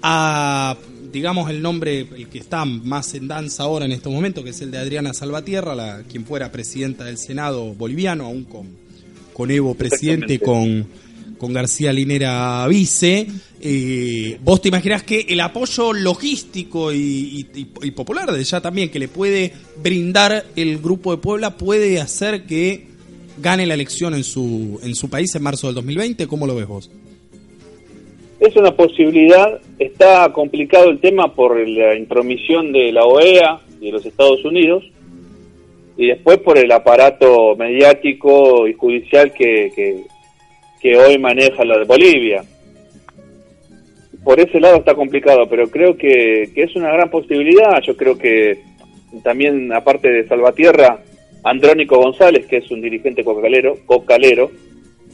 a, 0.03 0.77
digamos, 1.11 1.49
el 1.49 1.63
nombre, 1.63 2.01
el 2.01 2.29
que 2.29 2.39
está 2.39 2.67
más 2.67 3.15
en 3.15 3.27
danza 3.27 3.63
ahora 3.63 3.87
en 3.87 3.93
estos 3.93 4.13
momentos, 4.13 4.45
que 4.45 4.51
es 4.51 4.61
el 4.61 4.71
de 4.71 4.77
Adriana 4.77 5.15
Salvatierra, 5.15 5.75
la, 5.75 6.03
quien 6.03 6.27
fuera 6.27 6.53
presidenta 6.53 7.05
del 7.07 7.17
Senado 7.17 7.73
boliviano, 7.73 8.27
aún 8.27 8.45
con, 8.45 8.67
con 9.33 9.51
Evo 9.51 9.75
presidente, 9.75 10.39
con, 10.39 10.87
con 11.39 11.51
García 11.55 11.95
Linera 11.95 12.67
vice. 12.69 13.27
Eh, 13.59 14.39
¿Vos 14.45 14.61
te 14.61 14.69
imaginás 14.69 15.03
que 15.03 15.21
el 15.31 15.41
apoyo 15.41 15.95
logístico 15.95 16.93
y, 16.93 16.99
y- 17.55 17.67
y 17.85 17.91
popular 17.93 18.31
de 18.31 18.45
ya 18.45 18.61
también 18.61 18.91
que 18.91 18.99
le 18.99 19.09
puede 19.09 19.55
brindar 19.83 20.45
el 20.57 20.77
Grupo 20.79 21.11
de 21.13 21.23
Puebla 21.23 21.57
puede 21.57 22.03
hacer 22.03 22.45
que 22.45 22.95
gane 23.39 23.67
la 23.67 23.75
elección 23.75 24.15
en 24.15 24.25
su, 24.25 24.81
en 24.83 24.95
su 24.95 25.09
país 25.11 25.35
en 25.35 25.43
marzo 25.43 25.67
del 25.67 25.77
2020? 25.77 26.27
¿Cómo 26.27 26.47
lo 26.47 26.55
ves 26.55 26.67
vos? 26.67 26.91
Es 28.39 28.55
una 28.57 28.71
posibilidad, 28.77 29.61
está 29.79 30.31
complicado 30.33 30.91
el 30.91 31.01
tema 31.01 31.35
por 31.35 31.57
la 31.67 31.97
intromisión 31.97 32.71
de 32.73 32.93
la 32.93 33.05
OEA 33.05 33.61
y 33.81 33.87
de 33.87 33.93
los 33.93 34.05
Estados 34.05 34.45
Unidos, 34.45 34.85
y 35.97 36.09
después 36.09 36.39
por 36.39 36.59
el 36.59 36.71
aparato 36.71 37.57
mediático 37.57 38.69
y 38.69 38.75
judicial 38.75 39.33
que, 39.33 39.73
que, 39.75 40.03
que 40.81 40.99
hoy 40.99 41.19
maneja 41.19 41.65
la 41.65 41.79
de 41.79 41.85
Bolivia. 41.85 42.45
Por 44.23 44.39
ese 44.41 44.61
lado 44.61 44.77
está 44.77 44.95
complicado, 44.95 45.49
pero 45.49 45.71
creo 45.71 45.97
que, 45.97 46.51
que 46.55 46.65
es 46.65 46.77
una 46.77 46.91
gran 46.91 47.09
posibilidad. 47.09 47.81
Yo 47.81 47.97
creo 47.97 48.19
que 48.19 48.61
también, 49.23 49.73
aparte 49.73 50.11
de 50.11 50.27
Salvatierra, 50.29 51.01
Andrónico 51.45 51.99
González, 51.99 52.47
que 52.47 52.59
es 52.59 52.71
un 52.71 52.81
dirigente 52.81 53.25
cocalero, 53.25 53.77
cocalero 53.87 54.51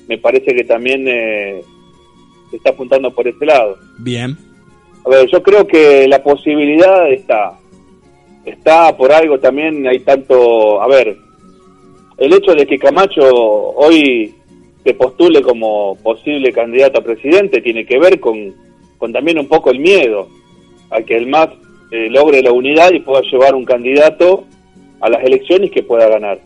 me 0.09 0.19
parece 0.19 0.55
que 0.55 0.65
también 0.65 1.07
eh, 1.09 1.63
está 2.53 2.71
apuntando 2.71 3.11
por 3.13 3.27
ese 3.27 3.45
lado. 3.47 3.79
Bien. 3.99 4.37
A 5.05 5.09
ver, 5.09 5.29
yo 5.29 5.43
creo 5.43 5.67
que 5.67 6.07
la 6.09 6.23
posibilidad 6.23 7.11
está. 7.11 7.59
Está 8.45 8.97
por 8.97 9.13
algo 9.13 9.39
también, 9.39 9.87
hay 9.87 10.01
tanto. 10.01 10.83
A 10.83 10.89
ver, 10.89 11.17
el 12.19 12.33
hecho 12.33 12.55
de 12.55 12.67
que 12.67 12.79
Camacho 12.79 13.23
hoy 13.23 14.35
se 14.85 14.95
postule 14.95 15.43
como 15.43 15.97
posible 16.03 16.53
candidato 16.53 16.99
a 16.99 17.05
presidente 17.05 17.61
tiene 17.61 17.87
que 17.87 17.99
ver 17.99 18.19
con, 18.19 18.53
con 18.99 19.13
también 19.13 19.39
un 19.39 19.47
poco 19.47 19.71
el 19.71 19.79
miedo 19.79 20.29
a 20.91 21.01
que 21.03 21.17
el 21.17 21.29
MAS 21.29 21.51
eh, 21.93 22.09
logre 22.11 22.43
la 22.43 22.53
unidad 22.53 22.91
y 22.93 23.01
pueda 23.01 23.23
llevar 23.23 23.55
un 23.55 23.65
candidato 23.65 24.45
a 25.03 25.11
las 25.11 25.23
elecciones 25.25 25.71
que 25.71 25.83
pueda 25.83 26.09
ganar. 26.09 26.39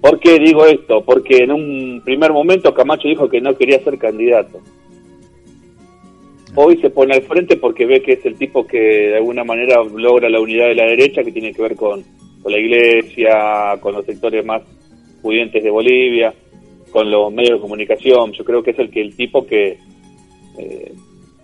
¿Por 0.00 0.18
qué 0.18 0.38
digo 0.38 0.64
esto? 0.66 1.02
Porque 1.04 1.44
en 1.44 1.52
un 1.52 2.00
primer 2.04 2.32
momento 2.32 2.74
Camacho 2.74 3.06
dijo 3.06 3.28
que 3.28 3.40
no 3.40 3.54
quería 3.56 3.78
ser 3.84 3.98
candidato. 3.98 4.60
Hoy 6.54 6.78
se 6.78 6.88
pone 6.88 7.14
al 7.14 7.22
frente 7.22 7.56
porque 7.56 7.84
ve 7.84 8.00
que 8.00 8.14
es 8.14 8.24
el 8.24 8.36
tipo 8.36 8.66
que 8.66 8.78
de 8.78 9.16
alguna 9.16 9.44
manera 9.44 9.82
logra 9.84 10.30
la 10.30 10.40
unidad 10.40 10.68
de 10.68 10.74
la 10.74 10.86
derecha 10.86 11.22
que 11.22 11.32
tiene 11.32 11.52
que 11.52 11.60
ver 11.60 11.76
con, 11.76 12.02
con 12.42 12.50
la 12.50 12.58
iglesia, 12.58 13.76
con 13.80 13.94
los 13.94 14.06
sectores 14.06 14.44
más 14.44 14.62
pudientes 15.20 15.62
de 15.62 15.70
Bolivia, 15.70 16.32
con 16.90 17.10
los 17.10 17.30
medios 17.30 17.58
de 17.58 17.60
comunicación. 17.60 18.32
Yo 18.32 18.42
creo 18.42 18.62
que 18.62 18.70
es 18.70 18.78
el 18.78 18.90
que 18.90 19.02
el 19.02 19.14
tipo 19.14 19.46
que 19.46 19.76
eh, 20.58 20.92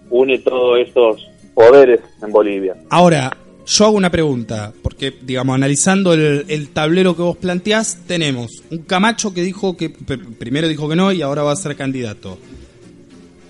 une 0.09 0.38
todos 0.38 0.79
estos 0.81 1.29
poderes 1.55 2.01
en 2.23 2.33
Bolivia. 2.33 2.75
Ahora, 2.88 3.37
yo 3.66 3.85
hago 3.87 3.96
una 3.96 4.11
pregunta, 4.11 4.72
porque, 4.83 5.14
digamos, 5.22 5.55
analizando 5.55 6.14
el, 6.14 6.68
tablero 6.70 7.14
que 7.16 7.22
vos 7.22 7.37
planteás, 7.37 7.98
tenemos 8.07 8.62
un 8.70 8.79
Camacho 8.79 9.33
que 9.33 9.42
dijo 9.42 9.77
que 9.77 9.92
pr- 9.94 10.35
primero 10.37 10.68
dijo 10.68 10.88
que 10.88 10.96
no 10.96 11.12
y 11.12 11.22
ahora 11.22 11.42
va 11.42 11.53
a 11.53 11.57
ser 11.57 11.77
candidato. 11.77 12.38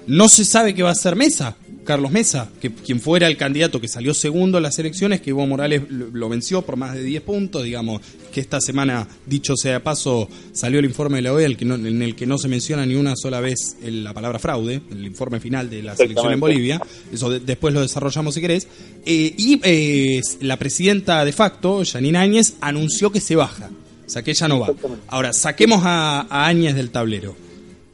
No 0.07 0.29
se 0.29 0.45
sabe 0.45 0.75
qué 0.75 0.83
va 0.83 0.91
a 0.91 0.95
ser 0.95 1.17
Mesa, 1.17 1.57
Carlos 1.85 2.13
Mesa, 2.13 2.49
que 2.61 2.71
quien 2.71 3.01
fuera 3.01 3.27
el 3.27 3.37
candidato 3.37 3.81
que 3.81 3.89
salió 3.89 4.15
segundo 4.15 4.59
en 4.59 4.63
las 4.63 4.79
elecciones, 4.79 5.21
que 5.21 5.31
Evo 5.31 5.47
Morales 5.47 5.83
lo, 5.91 6.29
venció 6.29 6.63
por 6.63 6.77
más 6.77 6.95
de 6.95 7.03
10 7.03 7.23
puntos, 7.23 7.65
digamos, 7.65 8.01
que 8.33 8.41
esta 8.41 8.61
semana, 8.61 9.09
dicho 9.27 9.57
sea 9.57 9.73
de 9.75 9.81
paso, 9.81 10.29
salió 10.53 10.79
el 10.79 10.85
informe 10.85 11.17
de 11.17 11.23
la 11.23 11.33
OEA 11.33 11.47
el 11.47 11.57
que 11.57 11.65
no- 11.65 11.75
en 11.75 12.01
el 12.03 12.15
que 12.15 12.25
no 12.27 12.39
se 12.39 12.47
menciona 12.49 12.87
ni 12.87 12.95
una 12.95 13.17
sola 13.17 13.41
vez 13.41 13.77
el- 13.83 14.05
la 14.05 14.13
palabra 14.15 14.39
fraude, 14.39 14.81
el 14.91 15.05
informe 15.05 15.41
final 15.41 15.69
de 15.69 15.83
la 15.83 15.97
selección 15.97 16.27
en. 16.35 16.41
Bolivia, 16.41 16.81
eso 17.13 17.31
de- 17.31 17.41
después 17.41 17.75
lo 17.75 17.81
desarrollamos 17.81 18.35
si 18.35 18.41
querés, 18.41 18.69
Eh, 19.05 19.35
y 19.37 19.61
eh, 19.65 20.21
la 20.43 20.57
presidenta 20.57 21.25
de 21.25 21.33
facto, 21.33 21.83
Janine 21.85 22.19
Áñez, 22.19 22.55
anunció 22.61 23.11
que 23.11 23.21
se 23.21 23.35
baja, 23.35 23.69
o 24.07 24.09
sea 24.09 24.23
que 24.23 24.31
ella 24.31 24.47
no 24.47 24.61
va. 24.61 24.69
Ahora, 25.09 25.33
saquemos 25.33 25.81
a, 25.85 26.21
a 26.31 26.47
Áñez 26.47 26.77
del 26.77 26.91
tablero, 26.91 27.35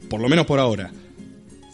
por 0.09 0.21
lo 0.21 0.29
menos 0.29 0.45
por 0.45 0.59
ahora. 0.59 0.91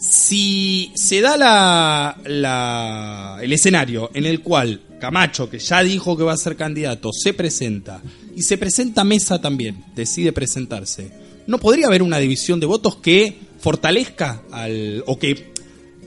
Si 0.08 0.92
se 0.94 1.20
da 1.20 1.36
la, 1.36 2.16
la- 2.26 3.38
el 3.42 3.52
escenario 3.52 4.10
en 4.14 4.24
el 4.26 4.40
cual 4.40 4.80
Camacho, 5.00 5.50
que 5.50 5.58
ya 5.58 5.82
dijo 5.82 6.16
que 6.16 6.22
va 6.24 6.32
a 6.32 6.36
ser 6.36 6.56
candidato, 6.56 7.10
se 7.12 7.34
presenta, 7.34 8.00
y 8.34 8.42
se 8.42 8.56
presenta 8.56 9.04
Mesa 9.04 9.40
también, 9.40 9.84
decide 9.94 10.32
presentarse, 10.32 11.10
¿no 11.46 11.58
podría 11.58 11.88
haber 11.88 12.02
una 12.02 12.18
división 12.18 12.60
de 12.60 12.66
votos 12.66 12.96
que 12.96 13.36
fortalezca 13.58 14.42
al, 14.52 15.02
o 15.06 15.18
que 15.18 15.52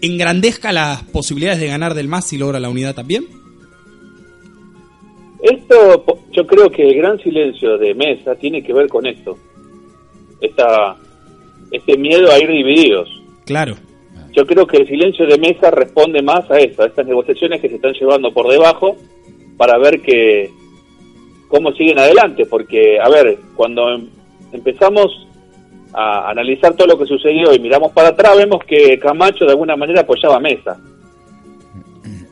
engrandezca 0.01 0.71
las 0.71 1.03
posibilidades 1.03 1.59
de 1.59 1.67
ganar 1.67 1.93
del 1.93 2.07
MAS 2.07 2.25
si 2.27 2.37
logra 2.37 2.59
la 2.59 2.69
unidad 2.69 2.95
también? 2.95 3.25
Esto, 5.41 6.05
yo 6.31 6.45
creo 6.47 6.69
que 6.69 6.83
el 6.89 6.95
gran 6.97 7.17
silencio 7.19 7.77
de 7.77 7.93
Mesa 7.93 8.35
tiene 8.35 8.61
que 8.63 8.73
ver 8.73 8.87
con 8.89 9.05
esto. 9.07 9.37
Esta, 10.41 10.97
este 11.71 11.97
miedo 11.97 12.31
a 12.31 12.39
ir 12.39 12.49
divididos. 12.49 13.07
Claro. 13.45 13.75
Yo 14.33 14.45
creo 14.45 14.67
que 14.67 14.77
el 14.77 14.87
silencio 14.87 15.25
de 15.25 15.37
Mesa 15.37 15.71
responde 15.71 16.21
más 16.21 16.49
a 16.51 16.59
eso, 16.59 16.83
a 16.83 16.85
estas 16.85 17.05
negociaciones 17.05 17.59
que 17.61 17.69
se 17.69 17.75
están 17.75 17.93
llevando 17.93 18.31
por 18.31 18.47
debajo 18.47 18.95
para 19.57 19.77
ver 19.77 20.01
que 20.01 20.49
cómo 21.47 21.71
siguen 21.73 21.99
adelante. 21.99 22.45
Porque, 22.45 22.99
a 22.99 23.09
ver, 23.09 23.37
cuando 23.55 23.91
em- 23.93 24.07
empezamos 24.53 25.27
a 25.93 26.29
analizar 26.29 26.75
todo 26.75 26.87
lo 26.87 26.97
que 26.99 27.05
sucedió 27.07 27.53
y 27.53 27.59
miramos 27.59 27.91
para 27.91 28.09
atrás, 28.09 28.37
vemos 28.37 28.63
que 28.65 28.99
Camacho 28.99 29.45
de 29.45 29.51
alguna 29.51 29.75
manera 29.75 30.01
apoyaba 30.01 30.39
Mesa. 30.39 30.79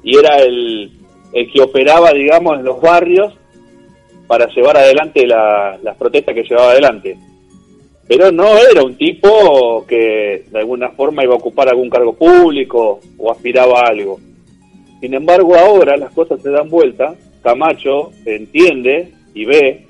Y 0.04 0.18
era 0.18 0.38
el, 0.40 0.92
el 1.34 1.52
que 1.52 1.62
operaba, 1.62 2.12
digamos, 2.14 2.60
en 2.60 2.66
los 2.66 2.80
barrios 2.80 3.34
para 4.28 4.48
llevar 4.54 4.78
adelante 4.78 5.26
la- 5.26 5.78
las 5.82 5.98
protestas 5.98 6.36
que 6.36 6.44
llevaba 6.44 6.72
adelante. 6.72 7.18
Pero 8.08 8.32
no 8.32 8.58
era 8.58 8.84
un 8.84 8.96
tipo 8.96 9.86
que 9.86 10.46
de 10.50 10.60
alguna 10.60 10.90
forma 10.90 11.24
iba 11.24 11.34
a 11.34 11.38
ocupar 11.38 11.68
algún 11.68 11.90
cargo 11.90 12.14
público 12.14 13.02
o 13.18 13.32
aspiraba 13.32 13.82
a 13.82 13.90
algo. 13.90 14.20
Sin 15.02 15.14
embargo, 15.14 15.56
ahora 15.56 15.98
las 15.98 16.14
cosas 16.14 16.42
se 16.42 16.50
dan 16.50 16.70
vuelta. 16.70 17.16
Camacho 17.44 18.12
entiende 18.26 19.12
y 19.34 19.46
ve 19.46 19.86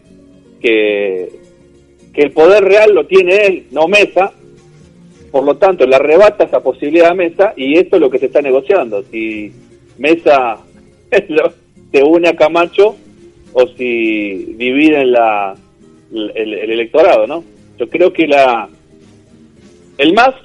que, 0.60 1.30
que 2.12 2.22
el 2.22 2.32
poder 2.32 2.64
real 2.64 2.94
lo 2.94 3.06
tiene 3.06 3.46
él, 3.46 3.68
no 3.72 3.88
Mesa. 3.88 4.34
Por 5.32 5.44
lo 5.44 5.58
tanto, 5.58 5.86
le 5.86 5.96
arrebata 5.96 6.46
esa 6.46 6.62
posibilidad 6.62 7.12
a 7.12 7.14
Mesa 7.14 7.54
y 7.56 7.78
esto 7.78 7.98
es 7.98 8.02
lo 8.02 8.10
que 8.10 8.20
se 8.20 8.26
está 8.26 8.42
negociando. 8.42 9.04
Si 9.12 9.52
Mesa 10.00 10.58
se 11.92 12.04
une 12.04 12.30
a 12.30 12.36
Camacho 12.36 12.96
o 13.54 13.68
si 13.78 14.56
dividen 14.58 15.12
la, 15.12 15.56
el 16.12 16.72
electorado, 16.72 17.28
¿no? 17.28 17.44
Yo 17.78 17.90
creo 17.90 18.12
que 18.12 18.28
la 18.28 18.70
el 19.98 20.14
MAS 20.14 20.36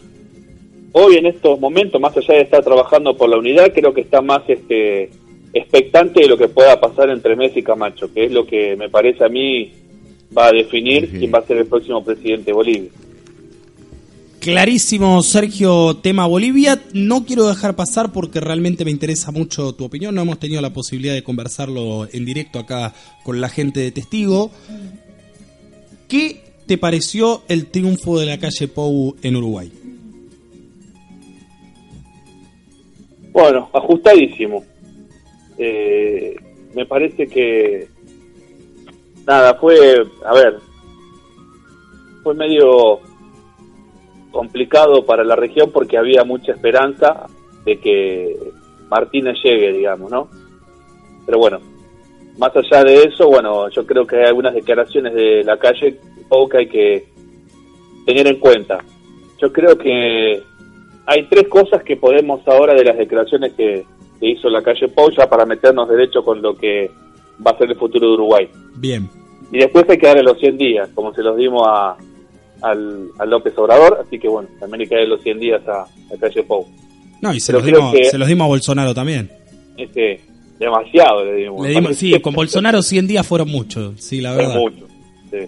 hoy 0.93 1.17
en 1.17 1.27
estos 1.27 1.59
momentos, 1.59 2.01
más 2.01 2.17
allá 2.17 2.35
de 2.35 2.43
estar 2.43 2.63
trabajando 2.63 3.17
por 3.17 3.29
la 3.29 3.39
unidad, 3.39 3.73
creo 3.73 3.93
que 3.93 4.03
está 4.03 4.21
más 4.21 4.43
este 4.49 5.11
expectante 5.53 6.21
de 6.21 6.29
lo 6.29 6.39
que 6.39 6.49
pueda 6.49 6.81
pasar 6.81 7.11
entre 7.11 7.37
Messi 7.37 7.61
y 7.61 7.63
Camacho, 7.63 8.13
que 8.13 8.25
es 8.25 8.33
lo 8.33 8.47
que 8.47 8.77
me 8.77 8.89
parece 8.89 9.25
a 9.25 9.29
mí 9.29 9.71
va 10.37 10.47
a 10.47 10.53
definir 10.53 11.11
quién 11.11 11.33
va 11.33 11.39
a 11.39 11.47
ser 11.47 11.59
el 11.59 11.67
próximo 11.67 12.03
presidente 12.03 12.47
de 12.47 12.53
Bolivia. 12.53 12.91
Clarísimo, 14.41 15.23
Sergio, 15.23 15.99
tema 15.99 16.27
Bolivia. 16.27 16.83
No 16.95 17.25
quiero 17.25 17.47
dejar 17.47 17.77
pasar 17.77 18.13
porque 18.13 18.41
realmente 18.41 18.85
me 18.85 18.91
interesa 18.91 19.31
mucho 19.31 19.73
tu 19.75 19.85
opinión. 19.85 20.17
No 20.17 20.23
hemos 20.23 20.41
tenido 20.41 20.61
la 20.61 20.73
posibilidad 20.73 21.15
de 21.15 21.23
conversarlo 21.23 22.09
en 22.13 22.25
directo 22.25 22.59
acá 22.59 22.93
con 23.23 23.41
la 23.41 23.49
gente 23.49 23.79
de 23.79 23.93
Testigo. 23.93 24.51
¿Qué 26.09 26.41
te 26.73 26.79
pareció 26.79 27.43
el 27.49 27.67
triunfo 27.67 28.19
de 28.19 28.25
la 28.25 28.39
calle 28.39 28.67
Pou 28.67 29.15
en 29.23 29.37
Uruguay? 29.37 29.71
Bueno, 33.31 33.69
ajustadísimo. 33.75 34.65
Eh, 35.59 36.35
me 36.75 36.87
parece 36.87 37.27
que 37.27 37.89
nada, 39.27 39.53
fue, 39.57 40.03
a 40.25 40.33
ver, 40.33 40.61
fue 42.23 42.35
medio 42.37 43.01
complicado 44.31 45.05
para 45.05 45.25
la 45.25 45.37
región 45.37 45.71
porque 45.71 45.99
había 45.99 46.25
mucha 46.25 46.53
esperanza 46.53 47.27
de 47.67 47.79
que 47.79 48.35
Martínez 48.89 49.37
llegue, 49.45 49.75
digamos, 49.75 50.11
¿no? 50.11 50.31
Pero 51.27 51.39
bueno, 51.39 51.61
más 52.39 52.57
allá 52.57 52.83
de 52.83 53.03
eso, 53.03 53.29
bueno, 53.29 53.69
yo 53.69 53.85
creo 53.85 54.07
que 54.07 54.17
hay 54.17 54.25
algunas 54.25 54.55
declaraciones 54.55 55.13
de 55.13 55.45
la 55.45 55.59
calle 55.59 56.01
Pou 56.33 56.49
que 56.49 56.57
hay 56.59 56.67
que 56.69 57.05
tener 58.07 58.27
en 58.27 58.37
cuenta. 58.37 58.79
Yo 59.41 59.53
creo 59.53 59.77
que 59.77 60.43
hay 61.05 61.23
tres 61.29 61.47
cosas 61.49 61.83
que 61.83 61.97
podemos 61.97 62.41
ahora 62.49 62.73
de 62.75 62.85
las 62.85 62.97
declaraciones 62.97 63.53
que, 63.53 63.85
que 64.19 64.31
hizo 64.31 64.49
la 64.49 64.63
calle 64.63 64.89
Pou 64.89 65.11
ya 65.11 65.29
para 65.29 65.45
meternos 65.45 65.87
derecho 65.91 66.25
con 66.25 66.41
lo 66.41 66.55
que 66.57 66.91
va 67.47 67.51
a 67.51 67.59
ser 67.59 67.69
el 67.71 67.77
futuro 67.77 68.07
de 68.09 68.15
Uruguay. 68.15 68.49
Bien. 68.77 69.11
Y 69.51 69.59
después 69.59 69.85
hay 69.91 69.99
que 69.99 70.07
darle 70.07 70.23
los 70.23 70.39
100 70.39 70.57
días, 70.57 70.89
como 70.95 71.13
se 71.13 71.23
los 71.23 71.37
dimos 71.37 71.65
a, 71.69 71.97
al, 72.63 73.09
a 73.19 73.27
López 73.27 73.53
Obrador, 73.59 73.99
así 74.07 74.19
que 74.19 74.29
bueno, 74.29 74.49
también 74.59 74.81
hay 74.83 74.87
que 74.89 74.95
darle 74.95 75.11
los 75.11 75.23
100 75.23 75.39
días 75.39 75.69
a, 75.69 75.83
a 75.83 76.19
calle 76.19 76.43
Pou. 76.45 76.67
No, 77.21 77.35
y 77.35 77.41
se 77.41 77.53
Pero 77.53 77.59
los, 77.59 77.67
dimos, 77.67 77.95
que- 77.95 78.05
se 78.07 78.17
los 78.19 78.27
dimos 78.27 78.47
a 78.47 78.49
Bolsonaro 78.49 78.95
también. 78.95 79.31
Este, 79.77 80.19
demasiado 80.59 81.25
le 81.27 81.35
dimos. 81.35 81.67
Le 81.67 81.75
dimos- 81.75 81.95
sí, 81.97 82.19
con 82.21 82.33
Bolsonaro 82.33 82.81
100 82.81 83.07
días 83.07 83.27
fueron 83.27 83.51
muchos, 83.51 84.01
sí, 84.03 84.23
la 84.23 84.35
verdad. 84.35 84.57
mucho. 84.57 84.87
sí. 85.31 85.39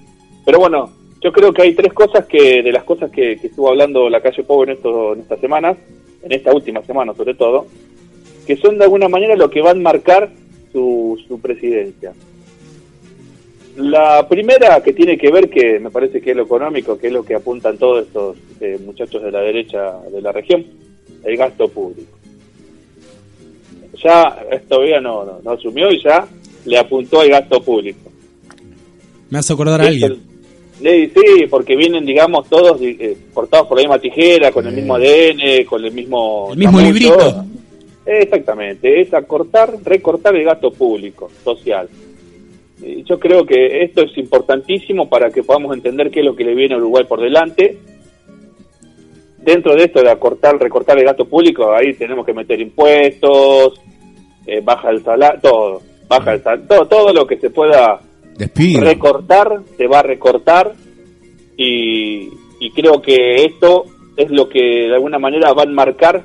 Pero 0.45 0.59
bueno, 0.59 0.91
yo 1.25 1.33
creo 1.33 1.53
que 1.53 1.63
hay 1.63 1.75
tres 1.75 1.93
cosas 1.95 2.27
que, 2.27 2.63
de 2.63 2.71
las 2.71 2.85
cosas 2.85 3.11
que, 3.11 3.39
que 3.39 3.47
estuvo 3.47 3.71
hablando 3.71 4.11
la 4.11 4.21
calle 4.21 4.45
Pou 4.45 4.63
en, 4.63 4.71
esto, 4.71 5.15
en 5.15 5.21
estas 5.21 5.41
semanas, 5.41 5.79
en 6.23 6.33
esta 6.33 6.53
última 6.53 6.83
semana 6.83 7.15
sobre 7.15 7.35
todo, 7.35 7.67
que 8.47 8.57
son 8.57 8.77
de 8.77 8.85
alguna 8.85 9.09
manera 9.09 9.35
lo 9.35 9.49
que 9.49 9.63
van 9.63 9.79
a 9.79 9.83
marcar 9.83 10.31
su, 10.71 11.19
su 11.27 11.41
presidencia. 11.41 12.13
La 13.77 14.29
primera 14.29 14.83
que 14.83 14.93
tiene 14.93 15.17
que 15.17 15.33
ver, 15.33 15.49
que 15.49 15.81
me 15.81 15.91
parece 15.91 16.21
que 16.21 16.31
es 16.31 16.37
lo 16.37 16.45
económico, 16.45 16.99
que 16.99 17.07
es 17.07 17.13
lo 17.13 17.25
que 17.25 17.35
apuntan 17.35 17.79
todos 17.79 18.07
estos 18.07 18.37
eh, 18.61 18.79
muchachos 18.85 19.23
de 19.23 19.33
la 19.33 19.41
derecha 19.41 19.99
de 20.13 20.21
la 20.21 20.31
región, 20.31 20.65
el 21.25 21.37
gasto 21.37 21.69
público. 21.69 22.19
Ya 24.03 24.45
esto 24.51 24.77
todavía 24.77 25.01
no, 25.01 25.25
no, 25.25 25.41
no 25.43 25.51
asumió 25.53 25.91
y 25.91 26.03
ya 26.03 26.29
le 26.67 26.79
apuntó 26.79 27.21
al 27.21 27.31
gasto 27.31 27.63
público. 27.63 28.11
Me 29.31 29.39
hace 29.39 29.55
acordar 29.55 29.81
a 29.81 29.87
alguien. 29.87 30.34
Sí, 30.85 31.47
porque 31.49 31.77
vienen, 31.77 32.05
digamos, 32.05 32.47
todos 32.49 32.79
eh, 32.83 33.17
cortados 33.33 33.67
por 33.67 33.79
la 33.79 33.85
misma 33.85 33.99
tijera, 33.99 34.53
con 34.53 34.67
el 34.67 34.75
mismo 34.75 34.97
ADN, 34.97 35.65
con 35.67 35.83
el 35.83 35.93
mismo... 35.93 36.49
El 36.53 36.59
mismo 36.59 36.81
librito. 36.81 37.45
Exactamente, 38.05 39.01
es 39.01 39.15
acortar, 39.15 39.73
recortar 39.83 40.37
el 40.37 40.45
gasto 40.45 40.71
público, 40.71 41.31
social. 41.43 41.89
Yo 43.07 43.19
creo 43.19 43.47
que 43.47 43.83
esto 43.83 44.03
es 44.03 44.17
importantísimo 44.19 45.09
para 45.09 45.31
que 45.31 45.43
podamos 45.43 45.75
entender 45.75 46.11
qué 46.11 46.21
es 46.21 46.27
lo 46.27 46.37
que 46.37 46.45
le 46.45 46.55
viene 46.55 46.75
a 46.75 46.79
Uruguay 46.79 47.05
por 47.05 47.21
delante. 47.23 47.79
Dentro 49.39 49.75
de 49.75 49.85
esto 49.85 50.03
de 50.03 50.11
acortar, 50.11 50.59
recortar 50.59 50.99
el 50.99 51.05
gasto 51.05 51.25
público, 51.25 51.73
ahí 51.73 51.95
tenemos 51.95 52.27
que 52.27 52.35
meter 52.35 52.61
impuestos, 52.61 53.81
eh, 54.47 54.61
baja 54.63 54.91
el 54.91 55.03
salario, 55.03 55.41
todo, 55.41 55.83
baja 56.07 56.35
el 56.35 56.43
salario, 56.43 56.67
todo, 56.69 56.87
todo 56.87 57.13
lo 57.15 57.27
que 57.27 57.39
se 57.39 57.49
pueda 57.49 58.01
Recortar, 58.81 59.63
se 59.77 59.87
va 59.87 60.01
a 60.01 60.03
recortar 60.03 60.73
y, 61.57 62.29
y 62.61 62.71
creo 62.75 63.01
que 63.01 63.45
esto 63.45 63.85
es 64.17 64.31
lo 64.31 64.49
que 64.49 64.61
de 64.89 64.95
alguna 64.95 65.19
manera 65.19 65.53
va 65.53 65.63
a 65.63 65.67
marcar 65.67 66.25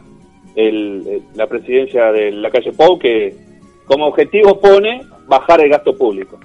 el, 0.55 1.21
la 1.35 1.47
presidencia 1.47 2.11
de 2.11 2.31
la 2.31 2.49
calle 2.49 2.71
Pou, 2.73 2.97
que 2.99 3.35
como 3.85 4.07
objetivo 4.07 4.59
pone 4.59 5.01
bajar 5.27 5.61
el 5.61 5.69
gasto 5.69 5.95
público. 5.97 6.39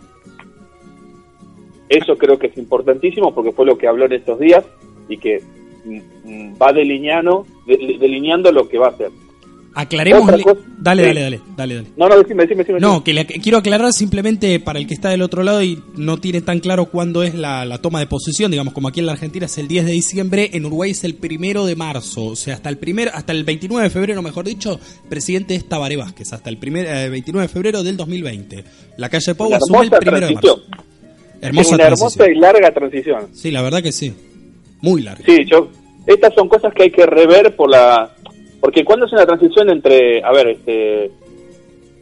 Eso 1.88 2.16
creo 2.16 2.38
que 2.38 2.46
es 2.48 2.56
importantísimo 2.56 3.34
porque 3.34 3.52
fue 3.52 3.66
lo 3.66 3.76
que 3.76 3.86
habló 3.86 4.06
en 4.06 4.14
estos 4.14 4.38
días 4.38 4.64
y 5.08 5.18
que 5.18 5.42
mm, 5.84 5.98
mm, 6.24 6.54
va 6.60 6.72
delineando, 6.72 7.46
de- 7.66 7.96
delineando 8.00 8.50
lo 8.52 8.68
que 8.68 8.78
va 8.78 8.86
a 8.86 8.90
hacer. 8.90 9.10
Aclaremos. 9.76 10.30
Dale, 10.78 11.02
dale, 11.02 11.20
dale, 11.20 11.40
dale, 11.56 11.74
dale. 11.76 11.88
No, 11.96 12.08
no, 12.08 12.16
decime, 12.18 12.42
decime, 12.44 12.58
decime. 12.62 12.78
No, 12.80 13.02
que 13.02 13.12
le- 13.12 13.26
quiero 13.26 13.58
aclarar 13.58 13.92
simplemente 13.92 14.60
para 14.60 14.78
el 14.78 14.86
que 14.86 14.94
está 14.94 15.08
del 15.10 15.22
otro 15.22 15.42
lado 15.42 15.62
y 15.62 15.82
no 15.96 16.18
tiene 16.18 16.42
tan 16.42 16.60
claro 16.60 16.86
cuándo 16.86 17.22
es 17.22 17.34
la, 17.34 17.64
la 17.64 17.78
toma 17.78 17.98
de 17.98 18.06
posesión, 18.06 18.50
digamos, 18.50 18.72
como 18.72 18.86
aquí 18.88 19.00
en 19.00 19.06
la 19.06 19.12
Argentina 19.12 19.46
es 19.46 19.58
el 19.58 19.66
10 19.66 19.86
de 19.86 19.92
diciembre, 19.92 20.50
en 20.52 20.64
Uruguay 20.66 20.92
es 20.92 21.02
el 21.04 21.14
primero 21.16 21.66
de 21.66 21.74
marzo, 21.74 22.24
o 22.26 22.36
sea, 22.36 22.54
hasta 22.54 22.68
el 22.68 22.78
primer, 22.78 23.08
hasta 23.14 23.32
el 23.32 23.42
29 23.44 23.84
de 23.84 23.90
febrero, 23.90 24.22
mejor 24.22 24.44
dicho, 24.44 24.78
presidente 25.08 25.54
es 25.56 25.68
Tabaré 25.68 25.96
Vázquez, 25.96 26.32
hasta 26.32 26.50
el 26.50 26.58
primer, 26.58 26.86
eh, 26.86 27.08
29 27.08 27.48
de 27.48 27.52
febrero 27.52 27.82
del 27.82 27.96
2020. 27.96 28.64
La 28.98 29.08
calle 29.08 29.34
Pau 29.34 29.52
asume 29.52 29.84
el 29.84 29.90
primero 29.90 30.26
de 30.28 30.34
marzo. 30.34 30.62
Hermosa 31.40 31.74
una 31.74 31.84
hermosa 31.84 32.30
y 32.30 32.34
larga 32.36 32.72
transición. 32.72 33.28
Sí, 33.34 33.50
la 33.50 33.60
verdad 33.62 33.82
que 33.82 33.92
sí. 33.92 34.14
Muy 34.80 35.02
larga. 35.02 35.24
Sí, 35.26 35.44
yo, 35.50 35.68
estas 36.06 36.32
son 36.34 36.48
cosas 36.48 36.72
que 36.74 36.84
hay 36.84 36.90
que 36.90 37.04
rever 37.06 37.54
por 37.56 37.70
la, 37.70 38.14
porque 38.64 38.82
cuando 38.82 39.04
es 39.04 39.12
una 39.12 39.26
transición 39.26 39.68
entre, 39.68 40.24
a 40.24 40.32
ver, 40.32 40.48
este, 40.48 41.10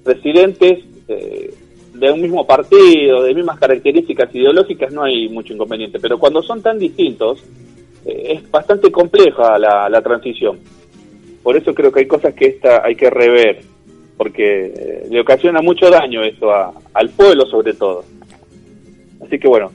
presidentes 0.04 0.78
eh, 1.08 1.52
de 1.92 2.12
un 2.12 2.22
mismo 2.22 2.46
partido, 2.46 3.24
de 3.24 3.34
mismas 3.34 3.58
características 3.58 4.32
ideológicas, 4.32 4.92
no 4.92 5.02
hay 5.02 5.28
mucho 5.28 5.54
inconveniente, 5.54 5.98
pero 5.98 6.20
cuando 6.20 6.40
son 6.40 6.62
tan 6.62 6.78
distintos, 6.78 7.42
eh, 8.06 8.34
es 8.34 8.48
bastante 8.48 8.92
compleja 8.92 9.58
la, 9.58 9.88
la 9.88 10.00
transición. 10.02 10.60
Por 11.42 11.56
eso 11.56 11.74
creo 11.74 11.90
que 11.90 11.98
hay 11.98 12.06
cosas 12.06 12.32
que 12.32 12.46
esta 12.46 12.86
hay 12.86 12.94
que 12.94 13.10
rever, 13.10 13.62
porque 14.16 14.66
eh, 14.66 15.06
le 15.10 15.20
ocasiona 15.20 15.62
mucho 15.62 15.90
daño 15.90 16.22
esto 16.22 16.52
a- 16.52 16.72
al 16.94 17.10
pueblo 17.10 17.44
sobre 17.46 17.74
todo. 17.74 18.04
Así 19.26 19.36
que 19.36 19.48
bueno, 19.48 19.72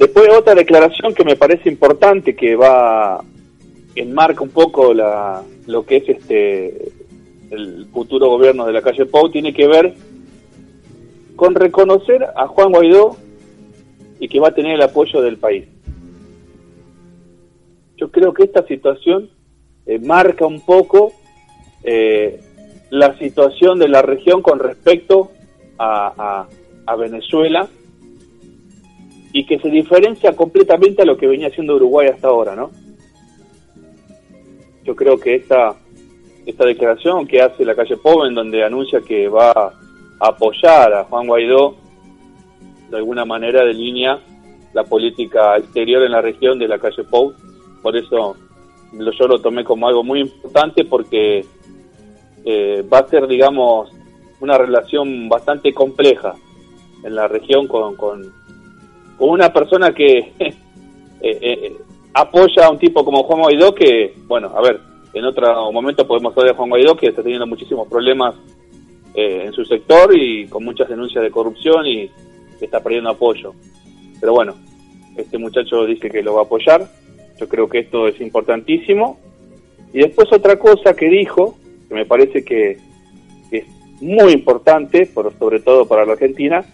Después 0.00 0.28
otra 0.36 0.56
declaración 0.56 1.14
que 1.14 1.22
me 1.22 1.36
parece 1.36 1.68
importante 1.68 2.34
que 2.34 2.56
va 2.56 3.22
enmarca 3.94 4.42
un 4.42 4.50
poco 4.50 4.94
la, 4.94 5.42
lo 5.66 5.84
que 5.84 5.96
es 5.98 6.08
este 6.08 6.92
el 7.50 7.86
futuro 7.92 8.28
gobierno 8.30 8.64
de 8.66 8.72
la 8.72 8.80
calle 8.82 9.04
Pau 9.06 9.30
tiene 9.30 9.52
que 9.52 9.66
ver 9.66 9.94
con 11.36 11.54
reconocer 11.54 12.24
a 12.34 12.46
Juan 12.46 12.70
Guaidó 12.72 13.16
y 14.18 14.28
que 14.28 14.40
va 14.40 14.48
a 14.48 14.54
tener 14.54 14.74
el 14.74 14.82
apoyo 14.82 15.20
del 15.20 15.36
país. 15.36 15.64
Yo 17.96 18.10
creo 18.10 18.32
que 18.32 18.44
esta 18.44 18.66
situación 18.66 19.28
eh, 19.86 19.98
marca 19.98 20.46
un 20.46 20.60
poco 20.60 21.12
eh, 21.84 22.40
la 22.90 23.16
situación 23.18 23.78
de 23.78 23.88
la 23.88 24.02
región 24.02 24.42
con 24.42 24.58
respecto 24.58 25.30
a, 25.78 26.12
a- 26.16 26.48
a 26.86 26.96
Venezuela 26.96 27.68
y 29.32 29.46
que 29.46 29.58
se 29.60 29.68
diferencia 29.70 30.34
completamente 30.34 31.02
a 31.02 31.04
lo 31.04 31.16
que 31.16 31.26
venía 31.26 31.48
haciendo 31.48 31.76
Uruguay 31.76 32.08
hasta 32.08 32.28
ahora, 32.28 32.54
¿no? 32.56 32.70
Yo 34.84 34.96
creo 34.96 35.18
que 35.18 35.34
esta 35.36 35.76
esta 36.46 36.64
declaración 36.66 37.26
que 37.26 37.40
hace 37.40 37.64
la 37.64 37.74
calle 37.74 37.96
Pau 37.96 38.24
en 38.24 38.34
donde 38.34 38.64
anuncia 38.64 39.00
que 39.00 39.28
va 39.28 39.52
a 39.52 39.72
apoyar 40.18 40.92
a 40.92 41.04
Juan 41.04 41.26
Guaidó 41.26 41.76
de 42.90 42.96
alguna 42.96 43.24
manera 43.24 43.64
delinea 43.64 44.18
la 44.72 44.84
política 44.84 45.56
exterior 45.56 46.02
en 46.02 46.12
la 46.12 46.20
región 46.20 46.58
de 46.58 46.68
la 46.68 46.78
calle 46.78 47.04
Pau. 47.04 47.32
Por 47.80 47.96
eso 47.96 48.36
yo 48.92 49.26
lo 49.26 49.40
tomé 49.40 49.64
como 49.64 49.88
algo 49.88 50.02
muy 50.02 50.20
importante 50.20 50.84
porque 50.84 51.44
eh, 52.44 52.84
va 52.92 52.98
a 52.98 53.08
ser, 53.08 53.26
digamos, 53.26 53.90
una 54.40 54.58
relación 54.58 55.28
bastante 55.28 55.72
compleja 55.72 56.34
en 57.04 57.14
la 57.14 57.28
región 57.28 57.66
con, 57.66 57.96
con, 57.96 58.32
con 59.16 59.30
una 59.30 59.52
persona 59.52 59.92
que 59.92 60.18
eh, 60.38 60.54
eh, 61.20 61.76
apoya 62.14 62.66
a 62.66 62.70
un 62.70 62.78
tipo 62.78 63.04
como 63.04 63.22
Juan 63.24 63.40
Guaidó 63.40 63.74
que, 63.74 64.14
bueno, 64.26 64.52
a 64.54 64.60
ver, 64.60 64.80
en 65.14 65.24
otro 65.24 65.70
momento 65.72 66.06
podemos 66.06 66.32
hablar 66.32 66.52
de 66.52 66.56
Juan 66.56 66.70
Guaidó 66.70 66.96
que 66.96 67.08
está 67.08 67.22
teniendo 67.22 67.46
muchísimos 67.46 67.88
problemas 67.88 68.34
eh, 69.14 69.44
en 69.46 69.52
su 69.52 69.64
sector 69.64 70.16
y 70.16 70.46
con 70.46 70.64
muchas 70.64 70.88
denuncias 70.88 71.22
de 71.22 71.30
corrupción 71.30 71.86
y 71.86 72.10
está 72.60 72.82
perdiendo 72.82 73.10
apoyo. 73.10 73.52
Pero 74.20 74.32
bueno, 74.32 74.54
este 75.16 75.38
muchacho 75.38 75.84
dice 75.84 76.10
que 76.10 76.22
lo 76.22 76.34
va 76.34 76.42
a 76.42 76.44
apoyar, 76.44 76.88
yo 77.38 77.48
creo 77.48 77.68
que 77.68 77.80
esto 77.80 78.08
es 78.08 78.20
importantísimo. 78.20 79.18
Y 79.92 79.98
después 79.98 80.32
otra 80.32 80.58
cosa 80.58 80.94
que 80.94 81.10
dijo, 81.10 81.58
que 81.88 81.94
me 81.94 82.06
parece 82.06 82.44
que 82.44 82.78
es 83.50 83.64
muy 84.00 84.32
importante, 84.32 85.06
por, 85.06 85.36
sobre 85.38 85.60
todo 85.60 85.86
para 85.86 86.06
la 86.06 86.12
Argentina, 86.12 86.64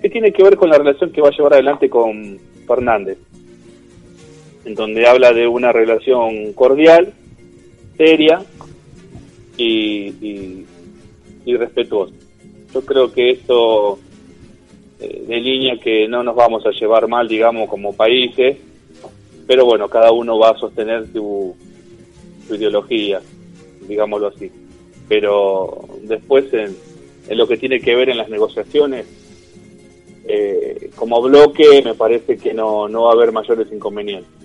que 0.00 0.08
tiene 0.08 0.32
que 0.32 0.42
ver 0.42 0.56
con 0.56 0.70
la 0.70 0.78
relación 0.78 1.12
que 1.12 1.20
va 1.20 1.28
a 1.28 1.36
llevar 1.36 1.54
adelante 1.54 1.90
con 1.90 2.38
Fernández, 2.66 3.18
en 4.68 4.74
donde 4.74 5.06
habla 5.06 5.32
de 5.32 5.48
una 5.48 5.72
relación 5.72 6.52
cordial, 6.52 7.14
seria 7.96 8.42
y, 9.56 10.64
y- 11.46 11.56
respetuosa. 11.56 12.12
Yo 12.74 12.82
creo 12.82 13.10
que 13.10 13.30
esto 13.30 13.98
eh, 15.00 15.24
delinea 15.26 15.78
que 15.78 16.06
no 16.06 16.22
nos 16.22 16.36
vamos 16.36 16.66
a 16.66 16.70
llevar 16.70 17.08
mal, 17.08 17.26
digamos, 17.26 17.66
como 17.70 17.94
países, 17.94 18.58
pero 19.46 19.64
bueno, 19.64 19.88
cada 19.88 20.12
uno 20.12 20.38
va 20.38 20.50
a 20.50 20.58
sostener 20.58 21.06
su, 21.10 21.56
su 22.46 22.54
ideología, 22.54 23.22
digámoslo 23.88 24.26
así. 24.26 24.52
Pero 25.08 25.88
después 26.02 26.52
en, 26.52 26.76
en 27.30 27.38
lo 27.38 27.48
que 27.48 27.56
tiene 27.56 27.80
que 27.80 27.94
ver 27.96 28.10
en 28.10 28.18
las 28.18 28.28
negociaciones, 28.28 29.06
eh, 30.26 30.90
como 30.94 31.22
bloque 31.22 31.80
me 31.82 31.94
parece 31.94 32.36
que 32.36 32.52
no, 32.52 32.86
no 32.90 33.04
va 33.04 33.12
a 33.12 33.14
haber 33.14 33.32
mayores 33.32 33.72
inconvenientes. 33.72 34.37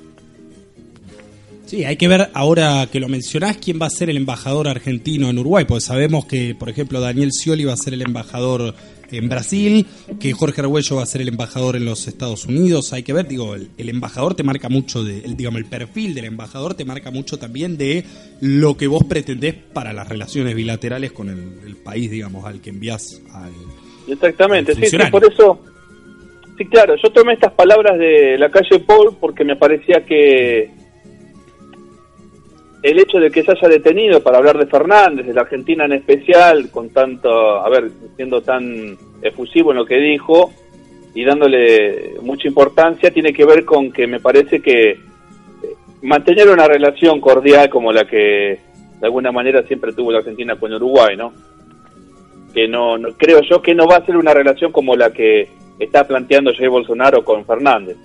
Sí, 1.73 1.85
hay 1.85 1.95
que 1.95 2.07
ver 2.07 2.29
ahora 2.35 2.87
que 2.91 2.99
lo 2.99 3.07
mencionás 3.07 3.57
quién 3.57 3.79
va 3.81 3.87
a 3.87 3.89
ser 3.89 4.07
el 4.11 4.17
embajador 4.17 4.67
argentino 4.67 5.31
en 5.31 5.39
Uruguay, 5.39 5.65
porque 5.67 5.81
sabemos 5.81 6.27
que, 6.27 6.53
por 6.53 6.69
ejemplo, 6.69 7.01
Daniel 7.01 7.31
Scioli 7.31 7.65
va 7.65 7.73
a 7.73 7.77
ser 7.77 7.95
el 7.95 8.03
embajador 8.03 8.75
en 9.11 9.27
Brasil, 9.27 9.87
que 10.19 10.33
Jorge 10.33 10.61
Arguello 10.61 10.97
va 10.97 11.01
a 11.01 11.07
ser 11.07 11.21
el 11.21 11.29
embajador 11.29 11.75
en 11.75 11.85
los 11.85 12.07
Estados 12.07 12.45
Unidos. 12.45 12.93
Hay 12.93 13.01
que 13.01 13.11
ver, 13.11 13.27
digo, 13.27 13.55
el, 13.55 13.71
el 13.75 13.89
embajador 13.89 14.35
te 14.35 14.43
marca 14.43 14.69
mucho, 14.69 15.03
de, 15.03 15.25
el, 15.25 15.35
digamos, 15.35 15.61
el 15.61 15.65
perfil 15.65 16.13
del 16.13 16.25
embajador 16.25 16.75
te 16.75 16.85
marca 16.85 17.09
mucho 17.09 17.39
también 17.39 17.75
de 17.75 18.05
lo 18.39 18.77
que 18.77 18.85
vos 18.85 19.05
pretendés 19.05 19.55
para 19.55 19.93
las 19.93 20.07
relaciones 20.07 20.53
bilaterales 20.53 21.11
con 21.11 21.27
el, 21.29 21.57
el 21.65 21.75
país, 21.77 22.11
digamos, 22.11 22.45
al 22.45 22.61
que 22.61 22.69
envías 22.69 23.19
al. 23.31 23.51
Exactamente, 24.07 24.75
sí, 24.75 24.85
sí, 24.85 24.97
por 25.09 25.25
eso, 25.25 25.59
sí, 26.55 26.65
claro, 26.65 26.93
yo 27.03 27.11
tomé 27.11 27.33
estas 27.33 27.53
palabras 27.53 27.97
de 27.97 28.37
la 28.37 28.51
calle 28.51 28.79
Paul 28.85 29.17
porque 29.19 29.43
me 29.43 29.55
parecía 29.55 30.05
que 30.05 30.82
el 32.83 32.99
hecho 32.99 33.17
de 33.17 33.31
que 33.31 33.43
se 33.43 33.51
haya 33.51 33.67
detenido 33.69 34.21
para 34.21 34.37
hablar 34.37 34.57
de 34.57 34.67
Fernández, 34.67 35.25
de 35.25 35.33
la 35.33 35.41
Argentina 35.41 35.85
en 35.85 35.93
especial, 35.93 36.69
con 36.69 36.89
tanto, 36.89 37.29
a 37.31 37.69
ver, 37.69 37.89
siendo 38.17 38.41
tan 38.41 38.97
efusivo 39.21 39.71
en 39.71 39.77
lo 39.77 39.85
que 39.85 39.95
dijo 39.99 40.51
y 41.15 41.23
dándole 41.23 42.15
mucha 42.21 42.47
importancia, 42.47 43.11
tiene 43.11 43.31
que 43.33 43.45
ver 43.45 43.63
con 43.65 43.91
que 43.91 44.05
me 44.05 44.19
parece 44.19 44.61
que 44.61 44.91
eh, 44.91 44.97
mantener 46.01 46.49
una 46.49 46.67
relación 46.67 47.21
cordial 47.21 47.69
como 47.69 47.91
la 47.93 48.05
que 48.05 48.59
de 48.99 49.05
alguna 49.07 49.31
manera 49.31 49.63
siempre 49.63 49.93
tuvo 49.93 50.11
la 50.11 50.19
Argentina 50.19 50.55
con 50.57 50.73
Uruguay, 50.73 51.15
¿no? 51.15 51.31
que 52.53 52.67
no, 52.67 52.97
no- 52.97 53.13
creo 53.17 53.41
yo 53.49 53.61
que 53.61 53.73
no 53.73 53.87
va 53.87 53.97
a 53.97 54.05
ser 54.05 54.15
una 54.17 54.33
relación 54.33 54.71
como 54.71 54.95
la 54.95 55.11
que 55.11 55.47
está 55.79 56.05
planteando 56.07 56.53
Jair 56.53 56.69
Bolsonaro 56.69 57.23
con 57.25 57.45
Fernández. 57.45 57.97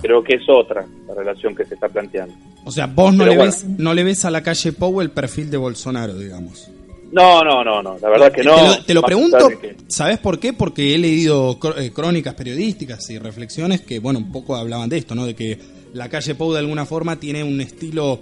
Creo 0.00 0.22
que 0.22 0.34
es 0.36 0.48
otra 0.48 0.86
la 1.06 1.14
relación 1.14 1.54
que 1.56 1.64
se 1.64 1.74
está 1.74 1.88
planteando. 1.88 2.32
O 2.68 2.70
sea, 2.70 2.86
vos 2.86 3.14
no 3.14 3.24
Pero 3.24 3.30
le, 3.30 3.36
bueno. 3.38 3.52
ves, 3.52 3.64
no 3.78 3.94
le 3.94 4.04
ves 4.04 4.24
a 4.26 4.30
la 4.30 4.42
calle 4.42 4.72
Pou 4.72 5.00
el 5.00 5.10
perfil 5.10 5.50
de 5.50 5.56
Bolsonaro, 5.56 6.14
digamos. 6.18 6.68
No, 7.10 7.42
no, 7.42 7.64
no, 7.64 7.82
no, 7.82 7.96
la 7.98 8.10
verdad 8.10 8.30
que 8.30 8.42
no. 8.44 8.54
Te 8.54 8.62
lo, 8.62 8.84
te 8.84 8.94
lo 8.94 9.00
Más 9.00 9.08
pregunto, 9.08 9.48
que- 9.60 9.74
¿sabes 9.88 10.18
por 10.18 10.38
qué? 10.38 10.52
Porque 10.52 10.94
he 10.94 10.98
leído 10.98 11.58
eh, 11.78 11.90
crónicas 11.94 12.34
periodísticas 12.34 13.08
y 13.08 13.18
reflexiones 13.18 13.80
que, 13.80 13.98
bueno, 14.00 14.18
un 14.18 14.30
poco 14.30 14.54
hablaban 14.54 14.90
de 14.90 14.98
esto, 14.98 15.14
¿no? 15.14 15.24
De 15.24 15.34
que 15.34 15.58
la 15.94 16.10
calle 16.10 16.34
Pou 16.34 16.52
de 16.52 16.58
alguna 16.58 16.84
forma 16.84 17.16
tiene 17.16 17.42
un 17.42 17.58
estilo 17.62 18.20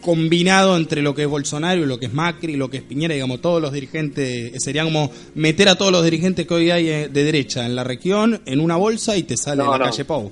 combinado 0.00 0.76
entre 0.76 1.02
lo 1.02 1.12
que 1.12 1.22
es 1.22 1.28
Bolsonaro 1.28 1.82
y 1.82 1.86
lo 1.86 1.98
que 1.98 2.06
es 2.06 2.12
Macri, 2.14 2.54
lo 2.54 2.70
que 2.70 2.76
es 2.76 2.82
Piñera, 2.84 3.14
digamos, 3.14 3.40
todos 3.40 3.60
los 3.60 3.72
dirigentes, 3.72 4.54
eh, 4.54 4.60
serían 4.60 4.86
como 4.86 5.10
meter 5.34 5.68
a 5.68 5.74
todos 5.74 5.90
los 5.90 6.04
dirigentes 6.04 6.46
que 6.46 6.54
hoy 6.54 6.70
hay 6.70 6.88
eh, 6.88 7.08
de 7.08 7.24
derecha 7.24 7.66
en 7.66 7.74
la 7.74 7.82
región 7.82 8.40
en 8.46 8.60
una 8.60 8.76
bolsa 8.76 9.16
y 9.16 9.24
te 9.24 9.36
sale 9.36 9.64
No, 9.64 9.72
la 9.72 9.78
no. 9.78 9.84
calle 9.86 10.04
Pou. 10.04 10.30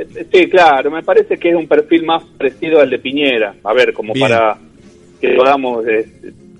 Eh, 0.00 0.26
Sí, 0.32 0.48
claro, 0.48 0.90
me 0.90 1.02
parece 1.02 1.36
que 1.38 1.50
es 1.50 1.54
un 1.56 1.66
perfil 1.66 2.04
más 2.04 2.22
parecido 2.36 2.80
al 2.80 2.90
de 2.90 2.98
Piñera. 2.98 3.54
A 3.64 3.72
ver, 3.72 3.92
como 3.92 4.12
Bien. 4.14 4.28
para 4.28 4.56
que 5.20 5.30
podamos 5.30 5.84
eh, 5.86 6.06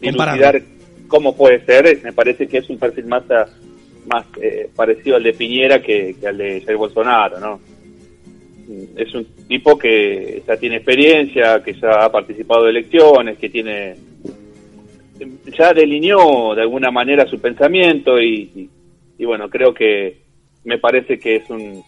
dilucidar 0.01 0.61
cómo 1.07 1.37
puede 1.37 1.65
ser, 1.65 1.87
eh, 1.87 2.01
me 2.03 2.13
parece 2.13 2.47
que 2.49 2.59
es 2.59 2.69
un 2.69 2.79
perfil 2.79 3.07
más, 3.07 3.31
a- 3.31 3.47
más 4.07 4.27
eh, 4.43 4.69
parecido 4.75 5.17
al 5.17 5.23
de 5.23 5.33
Piñera 5.35 5.81
que, 5.81 6.17
que 6.21 6.27
al 6.27 6.37
de 6.39 6.61
Jair 6.63 6.77
Bolsonaro, 6.77 7.39
¿no? 7.41 7.61
Mm, 8.67 8.99
Es 8.99 9.15
un 9.15 9.25
tipo 9.47 9.79
que 9.79 10.43
ya 10.47 10.57
tiene 10.57 10.77
experiencia, 10.77 11.63
que 11.63 11.75
ya 11.75 12.05
ha 12.05 12.11
participado 12.13 12.65
de 12.65 12.71
elecciones, 12.71 13.39
que 13.39 13.49
tiene 13.49 13.95
ya 15.59 15.73
delineó 15.73 16.55
de 16.55 16.63
alguna 16.63 16.91
manera 16.91 17.27
su 17.27 17.41
pensamiento 17.41 18.21
y, 18.21 18.51
y- 18.55 18.71
y 19.19 19.25
bueno, 19.25 19.49
creo 19.51 19.75
que 19.75 20.19
me 20.65 20.79
parece 20.79 21.19
que 21.19 21.37
es 21.37 21.51
un, 21.51 21.83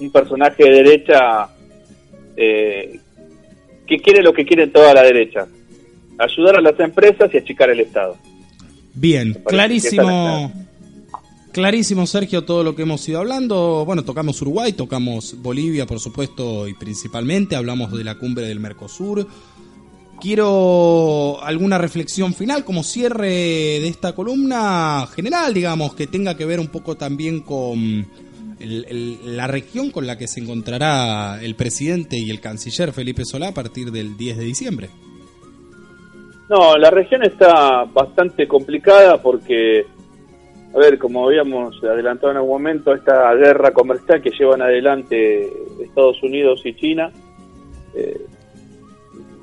un 0.00 0.10
personaje 0.10 0.64
de 0.64 0.70
derecha 0.70 1.48
eh, 2.36 2.98
que 3.86 3.98
quiere 3.98 4.22
lo 4.22 4.32
que 4.32 4.44
quiere 4.44 4.68
toda 4.68 4.94
la 4.94 5.02
derecha, 5.02 5.46
ayudar 6.18 6.56
a 6.56 6.60
las 6.60 6.78
empresas 6.80 7.30
y 7.32 7.38
achicar 7.38 7.70
el 7.70 7.80
Estado. 7.80 8.16
Bien, 8.94 9.34
clarísimo. 9.46 10.52
Clarísimo, 11.52 12.06
Sergio, 12.06 12.44
todo 12.44 12.62
lo 12.62 12.76
que 12.76 12.82
hemos 12.82 13.08
ido 13.08 13.18
hablando. 13.18 13.84
Bueno, 13.84 14.04
tocamos 14.04 14.40
Uruguay, 14.40 14.72
tocamos 14.72 15.34
Bolivia, 15.42 15.84
por 15.84 15.98
supuesto, 15.98 16.68
y 16.68 16.74
principalmente 16.74 17.56
hablamos 17.56 17.92
de 17.92 18.04
la 18.04 18.16
cumbre 18.16 18.46
del 18.46 18.60
Mercosur. 18.60 19.26
Quiero 20.20 21.42
alguna 21.42 21.78
reflexión 21.78 22.34
final 22.34 22.64
como 22.64 22.84
cierre 22.84 23.26
de 23.80 23.88
esta 23.88 24.14
columna 24.14 25.08
general, 25.12 25.52
digamos, 25.52 25.94
que 25.94 26.06
tenga 26.06 26.36
que 26.36 26.44
ver 26.44 26.60
un 26.60 26.68
poco 26.68 26.96
también 26.96 27.40
con 27.40 28.06
el- 28.60 29.36
la 29.36 29.46
región 29.46 29.90
con 29.90 30.06
la 30.06 30.16
que 30.18 30.28
se 30.28 30.40
encontrará 30.40 31.42
el 31.42 31.54
presidente 31.54 32.16
y 32.18 32.30
el 32.30 32.40
canciller 32.40 32.92
Felipe 32.92 33.24
Solá 33.24 33.48
a 33.48 33.54
partir 33.54 33.90
del 33.90 34.16
10 34.16 34.36
de 34.38 34.44
diciembre. 34.44 34.90
No, 36.48 36.76
la 36.76 36.90
región 36.90 37.22
está 37.22 37.84
bastante 37.84 38.48
complicada 38.48 39.22
porque, 39.22 39.86
a 40.74 40.78
ver, 40.78 40.98
como 40.98 41.26
habíamos 41.26 41.76
adelantado 41.84 42.32
en 42.32 42.38
algún 42.38 42.50
momento, 42.52 42.92
esta 42.92 43.32
guerra 43.34 43.72
comercial 43.72 44.20
que 44.20 44.30
llevan 44.30 44.60
adelante 44.62 45.48
Estados 45.82 46.20
Unidos 46.22 46.60
y 46.64 46.74
China 46.74 47.10
eh, 47.94 48.20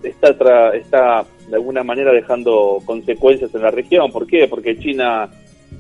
está, 0.04 0.38
tra- 0.38 0.74
está 0.76 1.26
de 1.50 1.56
alguna 1.56 1.82
manera 1.84 2.12
dejando 2.12 2.80
consecuencias 2.86 3.56
en 3.56 3.62
la 3.62 3.72
región. 3.72 4.12
¿Por 4.12 4.28
qué? 4.28 4.48
Porque 4.50 4.78
China 4.78 5.30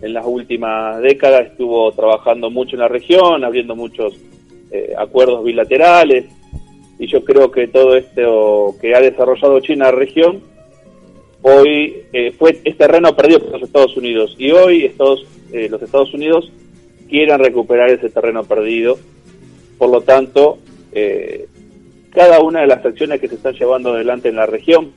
en 0.02 0.14
las 0.14 0.26
últimas 0.26 1.02
décadas 1.02 1.48
estuvo 1.48 1.92
trabajando 1.92 2.50
mucho 2.50 2.76
en 2.76 2.82
la 2.82 2.88
región, 2.88 3.44
abriendo 3.44 3.76
muchos 3.76 4.14
eh, 4.72 4.94
acuerdos 4.98 5.44
bilaterales, 5.44 6.26
y 7.00 7.08
yo 7.08 7.24
creo 7.24 7.52
que 7.52 7.68
todo 7.68 7.96
esto 7.96 8.76
que 8.82 8.96
ha 8.96 9.02
desarrollado 9.02 9.60
China 9.60 9.88
en 9.88 9.92
la 9.92 10.00
región 10.00 10.42
hoy 11.42 12.04
eh, 12.12 12.32
fue 12.38 12.60
es 12.64 12.78
terreno 12.78 13.16
perdido 13.16 13.40
por 13.40 13.54
los 13.54 13.64
Estados 13.64 13.96
Unidos 13.96 14.36
y 14.38 14.52
hoy 14.52 14.86
Estados, 14.86 15.26
eh, 15.52 15.70
los 15.70 15.82
Estados 15.82 16.14
Unidos 16.14 16.52
quieren 17.08 17.40
recuperar 17.40 17.90
ese 17.90 18.10
terreno 18.10 18.44
perdido. 18.44 18.98
Por 19.78 19.90
lo 19.90 20.02
tanto 20.02 20.58
eh, 20.92 21.48
cada 22.10 22.42
una 22.42 22.62
de 22.62 22.68
las 22.68 22.84
acciones 22.84 23.22
que 23.22 23.28
se 23.28 23.36
están 23.36 23.54
llevando 23.54 23.94
adelante 23.94 24.30
en 24.30 24.36
la 24.36 24.48
región 24.48 24.92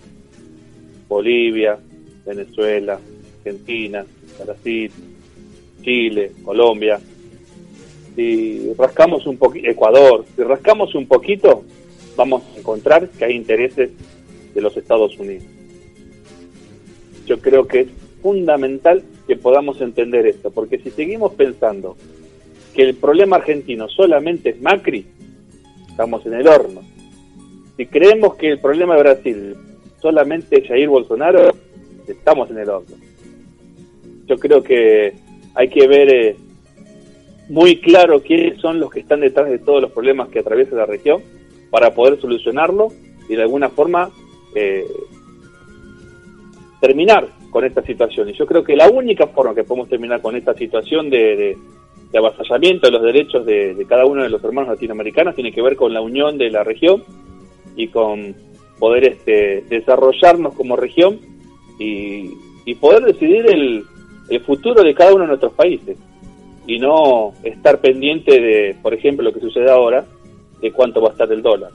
Bolivia 1.08 1.78
Venezuela 2.24 2.98
Argentina 3.38 4.04
Brasil 4.44 4.90
Chile 5.82 6.32
Colombia 6.44 7.00
si 8.14 8.72
rascamos 8.76 9.26
un 9.26 9.36
poquito 9.36 9.68
Ecuador 9.68 10.24
si 10.36 10.42
rascamos 10.42 10.94
un 10.94 11.06
poquito 11.06 11.64
vamos 12.16 12.42
a 12.54 12.58
encontrar 12.58 13.08
que 13.08 13.24
hay 13.24 13.36
intereses 13.36 13.90
de 14.54 14.60
los 14.60 14.76
Estados 14.76 15.18
Unidos 15.18 15.44
yo 17.30 17.38
creo 17.38 17.66
que 17.68 17.80
es 17.80 17.88
fundamental 18.22 19.04
que 19.28 19.36
podamos 19.36 19.80
entender 19.80 20.26
esto, 20.26 20.50
porque 20.50 20.78
si 20.78 20.90
seguimos 20.90 21.34
pensando 21.34 21.96
que 22.74 22.82
el 22.82 22.96
problema 22.96 23.36
argentino 23.36 23.88
solamente 23.88 24.50
es 24.50 24.60
Macri, 24.60 25.06
estamos 25.88 26.26
en 26.26 26.34
el 26.34 26.48
horno. 26.48 26.82
Si 27.76 27.86
creemos 27.86 28.34
que 28.34 28.48
el 28.48 28.58
problema 28.58 28.96
de 28.96 29.02
Brasil 29.02 29.56
solamente 30.02 30.58
es 30.58 30.66
Jair 30.66 30.88
Bolsonaro, 30.88 31.52
estamos 32.08 32.50
en 32.50 32.58
el 32.58 32.68
horno. 32.68 32.96
Yo 34.30 34.38
creo 34.38 34.62
que 34.62 35.12
hay 35.56 35.68
que 35.68 35.88
ver 35.88 36.08
eh, 36.08 36.36
muy 37.48 37.80
claro 37.80 38.22
quiénes 38.22 38.60
son 38.60 38.78
los 38.78 38.88
que 38.90 39.00
están 39.00 39.20
detrás 39.20 39.50
de 39.50 39.58
todos 39.58 39.82
los 39.82 39.90
problemas 39.90 40.28
que 40.28 40.38
atraviesa 40.38 40.76
la 40.76 40.86
región 40.86 41.20
para 41.68 41.92
poder 41.92 42.20
solucionarlo 42.20 42.88
y 43.28 43.34
de 43.34 43.42
alguna 43.42 43.68
forma 43.70 44.08
eh, 44.54 44.84
terminar 46.80 47.28
con 47.50 47.64
esta 47.64 47.82
situación. 47.82 48.28
Y 48.28 48.34
yo 48.34 48.46
creo 48.46 48.62
que 48.62 48.76
la 48.76 48.88
única 48.88 49.26
forma 49.26 49.52
que 49.54 49.64
podemos 49.64 49.88
terminar 49.88 50.22
con 50.22 50.36
esta 50.36 50.54
situación 50.54 51.10
de, 51.10 51.36
de- 51.36 51.58
de 52.12 52.18
avasallamiento 52.18 52.86
de 52.86 52.92
los 52.92 53.02
derechos 53.02 53.44
de, 53.46 53.74
de 53.74 53.84
cada 53.86 54.04
uno 54.04 54.22
de 54.22 54.28
los 54.28 54.42
hermanos 54.42 54.70
latinoamericanos 54.70 55.34
tiene 55.34 55.52
que 55.52 55.62
ver 55.62 55.76
con 55.76 55.92
la 55.94 56.00
unión 56.00 56.38
de 56.38 56.50
la 56.50 56.64
región 56.64 57.04
y 57.76 57.86
con 57.88 58.34
poder 58.80 59.04
este, 59.04 59.64
desarrollarnos 59.68 60.54
como 60.54 60.74
región 60.76 61.20
y, 61.78 62.30
y 62.64 62.74
poder 62.76 63.04
decidir 63.04 63.46
el, 63.48 63.84
el 64.30 64.40
futuro 64.42 64.82
de 64.82 64.94
cada 64.94 65.12
uno 65.12 65.22
de 65.22 65.28
nuestros 65.28 65.52
países 65.52 65.98
y 66.66 66.78
no 66.78 67.32
estar 67.42 67.80
pendiente 67.80 68.40
de, 68.40 68.76
por 68.80 68.94
ejemplo, 68.94 69.24
lo 69.24 69.32
que 69.32 69.40
sucede 69.40 69.70
ahora, 69.70 70.04
de 70.60 70.70
cuánto 70.72 71.00
va 71.00 71.08
a 71.08 71.12
estar 71.12 71.30
el 71.32 71.42
dólar 71.42 71.70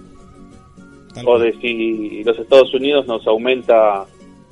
Tal 1.14 1.28
o 1.28 1.40
de 1.40 1.54
si 1.60 2.24
los 2.24 2.38
Estados 2.40 2.74
Unidos 2.74 3.08
nos 3.08 3.26
aumenta 3.28 4.06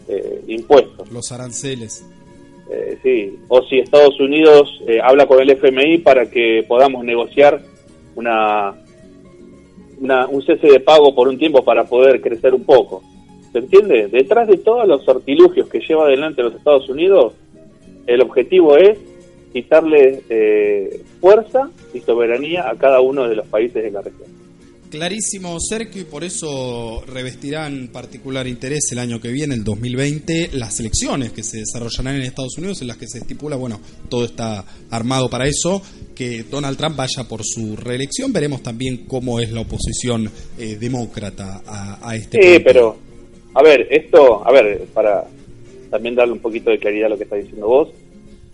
eh, 0.07 0.41
impuestos. 0.47 1.11
Los 1.11 1.31
aranceles. 1.31 2.05
Eh, 2.71 2.97
sí, 3.03 3.37
o 3.49 3.61
si 3.63 3.79
Estados 3.79 4.19
Unidos 4.19 4.69
eh, 4.87 4.99
habla 5.03 5.25
con 5.27 5.39
el 5.41 5.49
FMI 5.49 5.97
para 5.99 6.29
que 6.29 6.63
podamos 6.67 7.03
negociar 7.03 7.61
una, 8.15 8.73
una- 9.99 10.27
un 10.27 10.41
cese 10.41 10.67
de 10.67 10.79
pago 10.79 11.13
por 11.13 11.27
un 11.27 11.37
tiempo 11.37 11.63
para 11.63 11.83
poder 11.83 12.21
crecer 12.21 12.53
un 12.53 12.63
poco. 12.63 13.03
¿Se 13.51 13.59
entiende? 13.59 14.07
Detrás 14.07 14.47
de 14.47 14.57
todos 14.57 14.87
los 14.87 15.07
artilugios 15.07 15.67
que 15.69 15.79
lleva 15.79 16.05
adelante 16.05 16.41
los 16.41 16.55
Estados 16.55 16.87
Unidos, 16.89 17.33
el 18.07 18.21
objetivo 18.21 18.77
es 18.77 18.97
quitarle 19.51 20.21
eh, 20.29 21.01
fuerza 21.21 21.69
y 21.93 21.99
soberanía 21.99 22.69
a 22.69 22.75
cada 22.77 23.01
uno 23.01 23.27
de 23.27 23.35
los 23.35 23.47
países 23.47 23.83
de 23.83 23.91
la 23.91 24.01
región. 24.01 24.33
Clarísimo, 24.89 25.57
Sergio, 25.59 26.03
y 26.03 26.05
por 26.05 26.23
eso 26.23 27.03
revestirán 27.07 27.87
particular 27.91 28.45
interés 28.47 28.91
el 28.91 28.99
año 28.99 29.19
que 29.19 29.29
viene, 29.29 29.55
el 29.55 29.63
2020, 29.63 30.49
las 30.53 30.79
elecciones 30.79 31.31
que 31.31 31.41
se 31.41 31.57
desarrollarán 31.57 32.15
en 32.17 32.21
Estados 32.21 32.59
Unidos, 32.59 32.79
en 32.83 32.89
las 32.89 32.97
que 32.97 33.07
se 33.07 33.17
estipula, 33.17 33.55
bueno, 33.55 33.79
todo 34.07 34.23
está 34.23 34.63
armado 34.91 35.31
para 35.31 35.47
eso, 35.47 35.81
que 36.13 36.43
Donald 36.43 36.77
Trump 36.77 36.95
vaya 36.95 37.23
por 37.27 37.41
su 37.43 37.75
reelección. 37.75 38.31
Veremos 38.31 38.61
también 38.61 39.05
cómo 39.07 39.39
es 39.39 39.51
la 39.51 39.61
oposición 39.61 40.29
eh, 40.59 40.77
demócrata 40.79 41.63
a, 41.65 42.07
a 42.07 42.15
este 42.15 42.39
Sí, 42.39 42.49
punto. 42.59 42.63
pero, 42.63 42.97
a 43.55 43.63
ver, 43.63 43.87
esto, 43.89 44.47
a 44.47 44.51
ver, 44.51 44.83
para 44.93 45.23
también 45.93 46.15
darle 46.15 46.33
un 46.33 46.39
poquito 46.39 46.71
de 46.71 46.79
claridad 46.79 47.05
a 47.05 47.09
lo 47.09 47.17
que 47.17 47.25
está 47.25 47.35
diciendo 47.35 47.67
vos, 47.67 47.89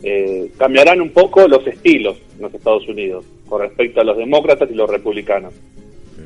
eh, 0.03 0.51
cambiarán 0.57 0.99
un 0.99 1.11
poco 1.11 1.47
los 1.47 1.65
estilos 1.65 2.17
en 2.35 2.41
los 2.41 2.53
Estados 2.53 2.85
Unidos 2.89 3.23
con 3.47 3.61
respecto 3.61 4.01
a 4.01 4.03
los 4.03 4.17
demócratas 4.17 4.69
y 4.69 4.73
los 4.73 4.89
republicanos. 4.89 5.53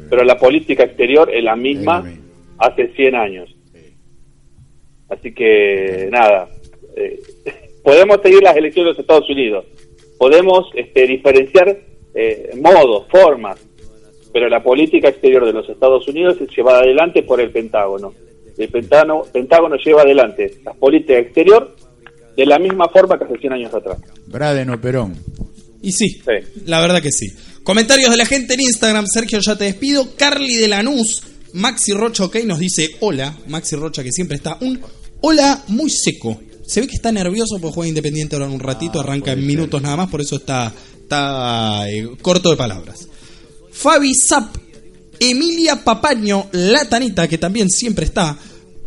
Pero 0.10 0.23
la 0.23 0.39
política 0.39 0.86
exterior 0.86 1.30
es 1.32 1.43
la 1.43 1.56
misma 1.56 2.04
hace 2.58 2.88
100 2.95 3.15
años. 3.15 3.56
Así 5.08 5.36
que, 5.36 6.10
nada, 6.12 6.49
eh, 6.95 7.19
podemos 7.84 8.17
seguir 8.23 8.41
las 8.41 8.58
elecciones 8.58 8.88
de 8.88 8.91
los 8.93 8.99
Estados 8.99 9.30
Unidos, 9.30 9.65
podemos 10.17 10.71
este, 10.73 11.06
diferenciar 11.06 11.78
eh, 12.15 12.58
modos, 12.60 13.06
formas, 13.08 13.63
pero 14.34 14.49
la 14.49 14.63
política 14.63 15.10
exterior 15.10 15.45
de 15.45 15.54
los 15.54 15.69
Estados 15.69 16.08
Unidos 16.08 16.41
es 16.41 16.49
llevada 16.58 16.80
adelante 16.80 17.21
por 17.21 17.39
el 17.39 17.52
Pentágono. 17.52 18.15
El 18.57 18.69
Pentágono, 18.69 19.21
Pentágono 19.31 19.75
lleva 19.83 20.01
adelante 20.03 20.59
la 20.63 20.73
política 20.73 21.17
exterior 21.19 21.75
de 22.37 22.45
la 22.45 22.59
misma 22.59 22.87
forma 22.89 23.17
que 23.17 23.25
hace 23.25 23.37
100 23.39 23.53
años 23.53 23.73
atrás. 23.73 23.97
Braden 24.27 24.69
o 24.69 24.79
Perón. 24.81 25.15
Y 25.81 25.91
sí, 25.91 26.09
Sí. 26.09 26.61
la 26.65 26.79
verdad 26.81 27.01
que 27.01 27.11
sí. 27.11 27.27
Comentarios 27.63 28.09
de 28.11 28.17
la 28.17 28.25
gente 28.25 28.53
en 28.55 28.61
Instagram, 28.61 29.05
Sergio, 29.07 29.39
ya 29.41 29.55
te 29.57 29.65
despido. 29.65 30.15
Carly 30.15 30.55
de 30.55 30.67
Lanús, 30.67 31.23
Maxi 31.53 31.93
Rocha, 31.93 32.25
ok, 32.25 32.37
nos 32.45 32.59
dice 32.59 32.89
hola. 33.01 33.37
Maxi 33.47 33.75
Rocha, 33.75 34.03
que 34.03 34.11
siempre 34.11 34.37
está 34.37 34.57
un 34.61 34.79
hola 35.21 35.63
muy 35.67 35.89
seco. 35.89 36.39
Se 36.65 36.81
ve 36.81 36.87
que 36.87 36.95
está 36.95 37.11
nervioso 37.11 37.57
porque 37.59 37.75
juega 37.75 37.89
Independiente 37.89 38.35
ahora 38.35 38.47
en 38.47 38.53
un 38.53 38.59
ratito, 38.59 38.99
arranca 38.99 39.33
en 39.33 39.45
minutos 39.45 39.81
nada 39.81 39.97
más, 39.97 40.09
por 40.09 40.21
eso 40.21 40.37
está, 40.37 40.71
está 41.01 41.89
eh, 41.89 42.07
corto 42.21 42.49
de 42.51 42.55
palabras. 42.57 43.07
Fabi 43.71 44.13
Zap, 44.15 44.55
Emilia 45.29 45.81
Papaño, 45.86 46.47
La 46.51 46.83
Tanita, 46.89 47.29
que 47.29 47.38
también 47.38 47.69
siempre 47.69 48.05
está, 48.05 48.38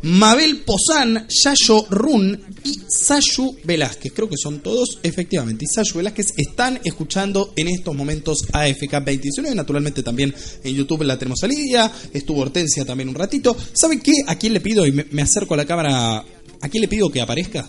Mabel 0.02 0.58
Pozán, 0.58 1.26
Yayo 1.28 1.86
Run 1.88 2.38
y 2.62 2.78
Sayu 2.88 3.56
Velázquez. 3.64 4.12
Creo 4.12 4.28
que 4.28 4.36
son 4.36 4.60
todos, 4.60 4.98
efectivamente. 5.02 5.64
Y 5.64 5.68
Sayu 5.74 5.96
Velázquez 5.96 6.34
están 6.36 6.78
escuchando 6.84 7.54
en 7.56 7.68
estos 7.68 7.94
momentos 7.96 8.44
AFK 8.52 9.02
29. 9.02 9.54
Naturalmente 9.54 10.02
también 10.02 10.34
en 10.62 10.74
YouTube 10.74 11.04
la 11.04 11.18
tenemos 11.18 11.42
a 11.42 11.46
Lidia. 11.46 11.90
Estuvo 12.12 12.42
Hortensia 12.42 12.84
también 12.84 13.08
un 13.08 13.14
ratito. 13.14 13.56
¿Saben 13.72 14.00
qué? 14.00 14.12
¿A 14.26 14.36
quién 14.36 14.52
le 14.52 14.60
pido? 14.60 14.86
Y 14.86 14.92
me, 14.92 15.22
acerco 15.22 15.54
a 15.54 15.56
la 15.56 15.64
cámara. 15.64 16.18
¿A 16.18 16.68
quién 16.68 16.82
le 16.82 16.88
pido 16.88 17.08
que 17.08 17.22
aparezca? 17.22 17.66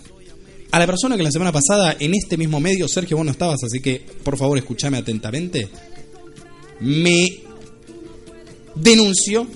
A 0.72 0.78
la 0.78 0.86
persona 0.86 1.16
que 1.16 1.22
la 1.22 1.32
semana 1.32 1.52
pasada 1.52 1.96
en 1.98 2.14
este 2.14 2.36
mismo 2.36 2.60
medio, 2.60 2.86
Sergio, 2.86 3.16
vos 3.16 3.24
no 3.24 3.32
estabas, 3.32 3.64
así 3.64 3.80
que 3.80 4.04
por 4.22 4.36
favor 4.36 4.58
escúchame 4.58 4.98
atentamente. 4.98 5.68
Me 6.80 7.47
denunció 8.80 9.46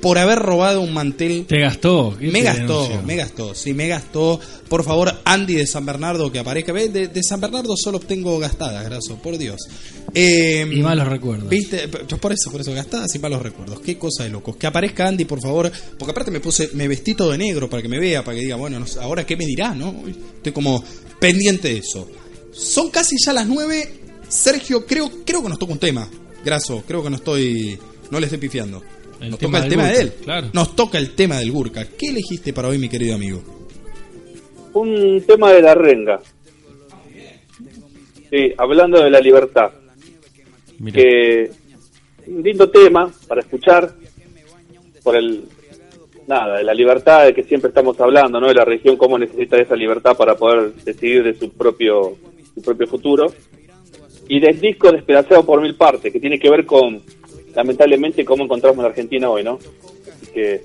por 0.00 0.18
haber 0.18 0.40
robado 0.40 0.80
un 0.80 0.92
mantel. 0.92 1.46
Te 1.46 1.60
gastó. 1.60 2.16
¿Quién 2.18 2.32
Me 2.32 2.40
te 2.40 2.44
gastó, 2.46 2.82
denunció? 2.82 3.02
me 3.06 3.16
gastó, 3.16 3.54
sí, 3.54 3.72
me 3.72 3.86
gastó. 3.86 4.40
Por 4.68 4.82
favor, 4.82 5.14
Andy 5.24 5.54
de 5.54 5.64
San 5.66 5.86
Bernardo 5.86 6.32
que 6.32 6.40
aparezca. 6.40 6.72
De, 6.72 6.88
de 7.06 7.22
San 7.22 7.40
Bernardo 7.40 7.74
solo 7.76 7.98
obtengo 7.98 8.36
gastadas, 8.40 8.84
graso, 8.84 9.16
por 9.22 9.38
Dios. 9.38 9.60
Eh, 10.12 10.66
Y 10.72 10.80
malos 10.80 11.06
recuerdos. 11.06 11.48
¿Viste? 11.48 11.86
Por 11.86 12.32
eso, 12.32 12.50
por 12.50 12.60
eso, 12.60 12.72
gastadas 12.74 13.14
y 13.14 13.20
malos 13.20 13.42
recuerdos. 13.42 13.78
Qué 13.80 13.96
cosa 13.96 14.24
de 14.24 14.30
locos. 14.30 14.56
Que 14.56 14.66
aparezca 14.66 15.06
Andy, 15.06 15.24
por 15.24 15.40
favor. 15.40 15.70
Porque 15.96 16.10
aparte 16.10 16.32
me 16.32 16.40
puse, 16.40 16.70
me 16.74 16.88
vestí 16.88 17.14
todo 17.14 17.30
de 17.30 17.38
negro 17.38 17.70
para 17.70 17.80
que 17.80 17.88
me 17.88 18.00
vea, 18.00 18.24
para 18.24 18.36
que 18.36 18.42
diga, 18.42 18.56
bueno, 18.56 18.80
no 18.80 18.86
ahora 19.00 19.24
qué 19.24 19.36
me 19.36 19.46
dirá, 19.46 19.72
¿no? 19.72 20.02
Estoy 20.08 20.50
como 20.52 20.82
pendiente 21.20 21.68
de 21.68 21.78
eso. 21.78 22.08
Son 22.52 22.90
casi 22.90 23.14
ya 23.24 23.32
las 23.32 23.46
nueve. 23.46 24.00
Sergio, 24.28 24.84
creo, 24.84 25.10
creo 25.24 25.44
que 25.44 25.48
nos 25.48 25.60
toca 25.60 25.74
un 25.74 25.78
tema. 25.78 26.08
Graso, 26.44 26.82
creo 26.88 27.04
que 27.04 27.10
no 27.10 27.16
estoy. 27.16 27.78
No 28.12 28.20
le 28.20 28.26
estoy 28.26 28.40
pifiando. 28.40 28.82
El 29.22 29.30
nos 29.30 29.38
tema 29.38 29.58
toca 29.58 29.64
el 29.64 29.70
tema 29.70 29.88
de 29.88 30.00
él. 30.02 30.12
claro. 30.22 30.48
Nos 30.52 30.76
toca 30.76 30.98
el 30.98 31.14
tema 31.14 31.38
del 31.38 31.50
Gurka. 31.50 31.86
¿Qué 31.98 32.08
elegiste 32.08 32.52
para 32.52 32.68
hoy, 32.68 32.76
mi 32.76 32.90
querido 32.90 33.14
amigo? 33.14 33.42
Un 34.74 35.24
tema 35.26 35.50
de 35.50 35.62
la 35.62 35.74
renga. 35.74 36.20
Sí, 38.28 38.52
hablando 38.58 39.02
de 39.02 39.08
la 39.08 39.18
libertad. 39.18 39.70
Mira. 40.78 41.00
Que 41.00 41.50
un 42.26 42.42
lindo 42.42 42.68
tema 42.68 43.10
para 43.26 43.40
escuchar 43.40 43.94
por 45.02 45.16
el 45.16 45.44
nada, 46.28 46.58
de 46.58 46.64
la 46.64 46.74
libertad 46.74 47.24
de 47.24 47.32
que 47.32 47.44
siempre 47.44 47.68
estamos 47.68 47.98
hablando, 47.98 48.38
¿no? 48.38 48.48
De 48.48 48.54
la 48.54 48.66
región 48.66 48.98
cómo 48.98 49.18
necesita 49.18 49.56
esa 49.56 49.74
libertad 49.74 50.18
para 50.18 50.34
poder 50.34 50.74
decidir 50.84 51.24
de 51.24 51.32
su 51.32 51.50
propio 51.50 52.18
su 52.54 52.60
propio 52.60 52.86
futuro. 52.86 53.32
Y 54.28 54.38
del 54.38 54.60
disco 54.60 54.92
Despedazado 54.92 55.46
por 55.46 55.62
mil 55.62 55.76
partes, 55.76 56.12
que 56.12 56.20
tiene 56.20 56.38
que 56.38 56.50
ver 56.50 56.66
con 56.66 57.02
lamentablemente 57.54 58.24
cómo 58.24 58.44
encontramos 58.44 58.82
la 58.82 58.90
Argentina 58.90 59.30
hoy, 59.30 59.44
¿no? 59.44 59.58
Así 60.14 60.26
que 60.32 60.64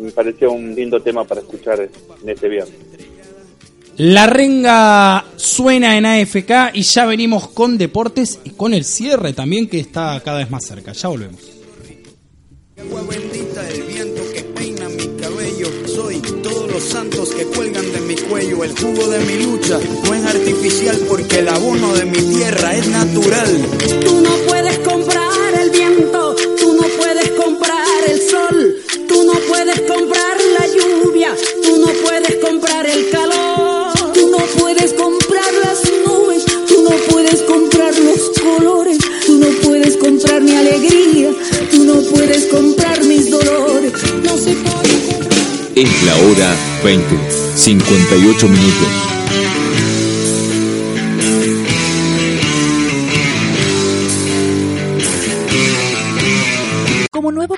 me 0.00 0.10
pareció 0.10 0.52
un 0.52 0.74
lindo 0.74 1.00
tema 1.00 1.24
para 1.24 1.40
escuchar 1.40 1.80
en 1.80 2.28
este 2.28 2.48
viernes. 2.48 2.76
La 3.98 4.26
renga 4.26 5.24
suena 5.36 5.96
en 5.96 6.04
AFK 6.04 6.74
y 6.74 6.82
ya 6.82 7.06
venimos 7.06 7.48
con 7.48 7.78
deportes 7.78 8.40
y 8.44 8.50
con 8.50 8.74
el 8.74 8.84
cierre 8.84 9.32
también 9.32 9.68
que 9.68 9.80
está 9.80 10.20
cada 10.22 10.38
vez 10.38 10.50
más 10.50 10.66
cerca. 10.66 10.92
Ya 10.92 11.08
volvemos. 11.08 11.40
Agua 12.78 13.02
bendita 13.08 13.62
del 13.62 13.82
viento 13.84 14.22
que 14.34 14.42
peina 14.42 14.86
mi 14.90 15.06
cabello. 15.18 15.68
Soy 15.86 16.20
todos 16.42 16.70
los 16.70 16.82
santos 16.82 17.30
que 17.30 17.44
cuelgan 17.46 17.90
de 17.90 18.00
mi 18.02 18.16
cuello. 18.16 18.64
El 18.64 18.78
jugo 18.78 19.08
de 19.08 19.18
mi 19.20 19.42
lucha 19.42 19.80
no 20.04 20.14
es 20.14 20.24
artificial 20.26 20.98
porque 21.08 21.38
el 21.38 21.48
abono 21.48 21.94
de 21.94 22.04
mi 22.04 22.18
tierra 22.18 22.76
es 22.76 22.86
natural. 22.88 23.48
Tú 24.04 24.20
no 24.20 24.36
puedes 24.46 24.78
comprar 24.80 25.25
la 46.06 46.14
hora 46.18 46.56
20, 46.84 47.18
58 47.56 48.48
minutos. 48.48 49.15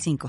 55. 0.00 0.28